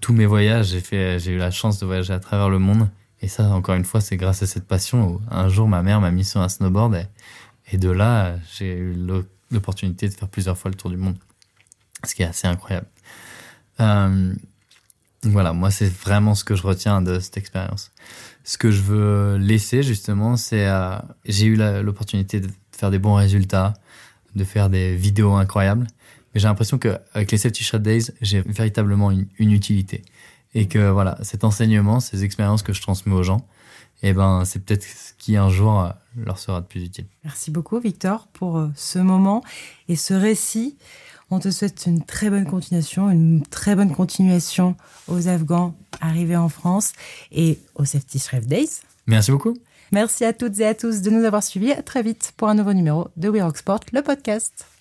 Tous 0.00 0.12
mes 0.12 0.26
voyages, 0.26 0.68
j'ai 0.68 0.80
fait, 0.80 1.18
j'ai 1.18 1.32
eu 1.32 1.38
la 1.38 1.50
chance 1.50 1.78
de 1.78 1.86
voyager 1.86 2.12
à 2.12 2.20
travers 2.20 2.48
le 2.48 2.58
monde. 2.58 2.88
Et 3.20 3.28
ça, 3.28 3.48
encore 3.50 3.74
une 3.74 3.84
fois, 3.84 4.00
c'est 4.00 4.16
grâce 4.16 4.42
à 4.42 4.46
cette 4.46 4.66
passion. 4.66 5.08
Où 5.08 5.20
un 5.30 5.48
jour, 5.48 5.68
ma 5.68 5.82
mère 5.82 6.00
m'a 6.00 6.10
mis 6.10 6.24
sur 6.24 6.40
un 6.40 6.48
snowboard 6.48 6.94
et, 6.94 7.06
et 7.72 7.78
de 7.78 7.90
là, 7.90 8.36
j'ai 8.54 8.74
eu 8.74 8.94
l'opportunité 9.50 10.08
de 10.08 10.14
faire 10.14 10.28
plusieurs 10.28 10.58
fois 10.58 10.70
le 10.70 10.76
tour 10.76 10.90
du 10.90 10.96
monde 10.96 11.16
ce 12.06 12.14
qui 12.14 12.22
est 12.22 12.26
assez 12.26 12.46
incroyable. 12.46 12.86
Euh, 13.80 14.34
voilà, 15.22 15.52
moi 15.52 15.70
c'est 15.70 15.92
vraiment 15.92 16.34
ce 16.34 16.44
que 16.44 16.54
je 16.54 16.62
retiens 16.62 17.02
de 17.02 17.18
cette 17.18 17.36
expérience. 17.36 17.90
Ce 18.44 18.58
que 18.58 18.70
je 18.70 18.82
veux 18.82 19.36
laisser 19.36 19.82
justement, 19.82 20.36
c'est 20.36 20.66
euh, 20.66 20.96
j'ai 21.24 21.46
eu 21.46 21.56
l'opportunité 21.56 22.40
de 22.40 22.48
faire 22.72 22.90
des 22.90 22.98
bons 22.98 23.14
résultats, 23.14 23.74
de 24.34 24.44
faire 24.44 24.68
des 24.68 24.94
vidéos 24.96 25.34
incroyables, 25.34 25.86
mais 26.34 26.40
j'ai 26.40 26.48
l'impression 26.48 26.78
que 26.78 26.98
avec 27.14 27.32
les 27.32 27.38
Safety 27.38 27.64
Shot 27.64 27.78
Days, 27.78 28.10
j'ai 28.20 28.42
véritablement 28.42 29.10
une, 29.10 29.26
une, 29.38 29.52
utilité 29.52 30.02
et 30.54 30.68
que 30.68 30.90
voilà, 30.90 31.18
cet 31.22 31.44
enseignement, 31.44 32.00
ces 32.00 32.24
expériences 32.24 32.62
que 32.62 32.72
je 32.72 32.82
transmets 32.82 33.14
aux 33.14 33.22
gens, 33.22 33.46
eh 34.06 34.12
ben 34.12 34.44
c'est 34.44 34.62
peut-être 34.62 34.84
ce 34.84 35.12
qui 35.16 35.36
un 35.36 35.48
jour 35.48 35.80
euh, 35.80 35.88
leur 36.16 36.38
sera 36.38 36.60
de 36.60 36.66
plus 36.66 36.84
utile. 36.84 37.06
Merci 37.24 37.50
beaucoup 37.50 37.80
Victor 37.80 38.26
pour 38.28 38.58
euh, 38.58 38.68
ce 38.76 38.98
moment 38.98 39.42
et 39.88 39.96
ce 39.96 40.12
récit. 40.12 40.76
On 41.30 41.38
te 41.38 41.50
souhaite 41.50 41.84
une 41.86 42.02
très 42.02 42.30
bonne 42.30 42.46
continuation, 42.46 43.10
une 43.10 43.42
très 43.42 43.74
bonne 43.74 43.92
continuation 43.92 44.76
aux 45.08 45.28
Afghans 45.28 45.74
arrivés 46.00 46.36
en 46.36 46.48
France 46.48 46.92
et 47.32 47.58
aux 47.74 47.84
Safety 47.84 48.18
Shred 48.18 48.46
Days. 48.46 48.82
Merci 49.06 49.30
beaucoup. 49.30 49.54
Merci 49.92 50.24
à 50.24 50.32
toutes 50.32 50.58
et 50.60 50.66
à 50.66 50.74
tous 50.74 51.02
de 51.02 51.10
nous 51.10 51.24
avoir 51.24 51.42
suivis. 51.42 51.72
À 51.72 51.82
très 51.82 52.02
vite 52.02 52.32
pour 52.36 52.48
un 52.48 52.54
nouveau 52.54 52.72
numéro 52.72 53.08
de 53.16 53.28
We 53.28 53.42
Rock 53.42 53.58
Sport, 53.58 53.80
le 53.92 54.02
podcast. 54.02 54.73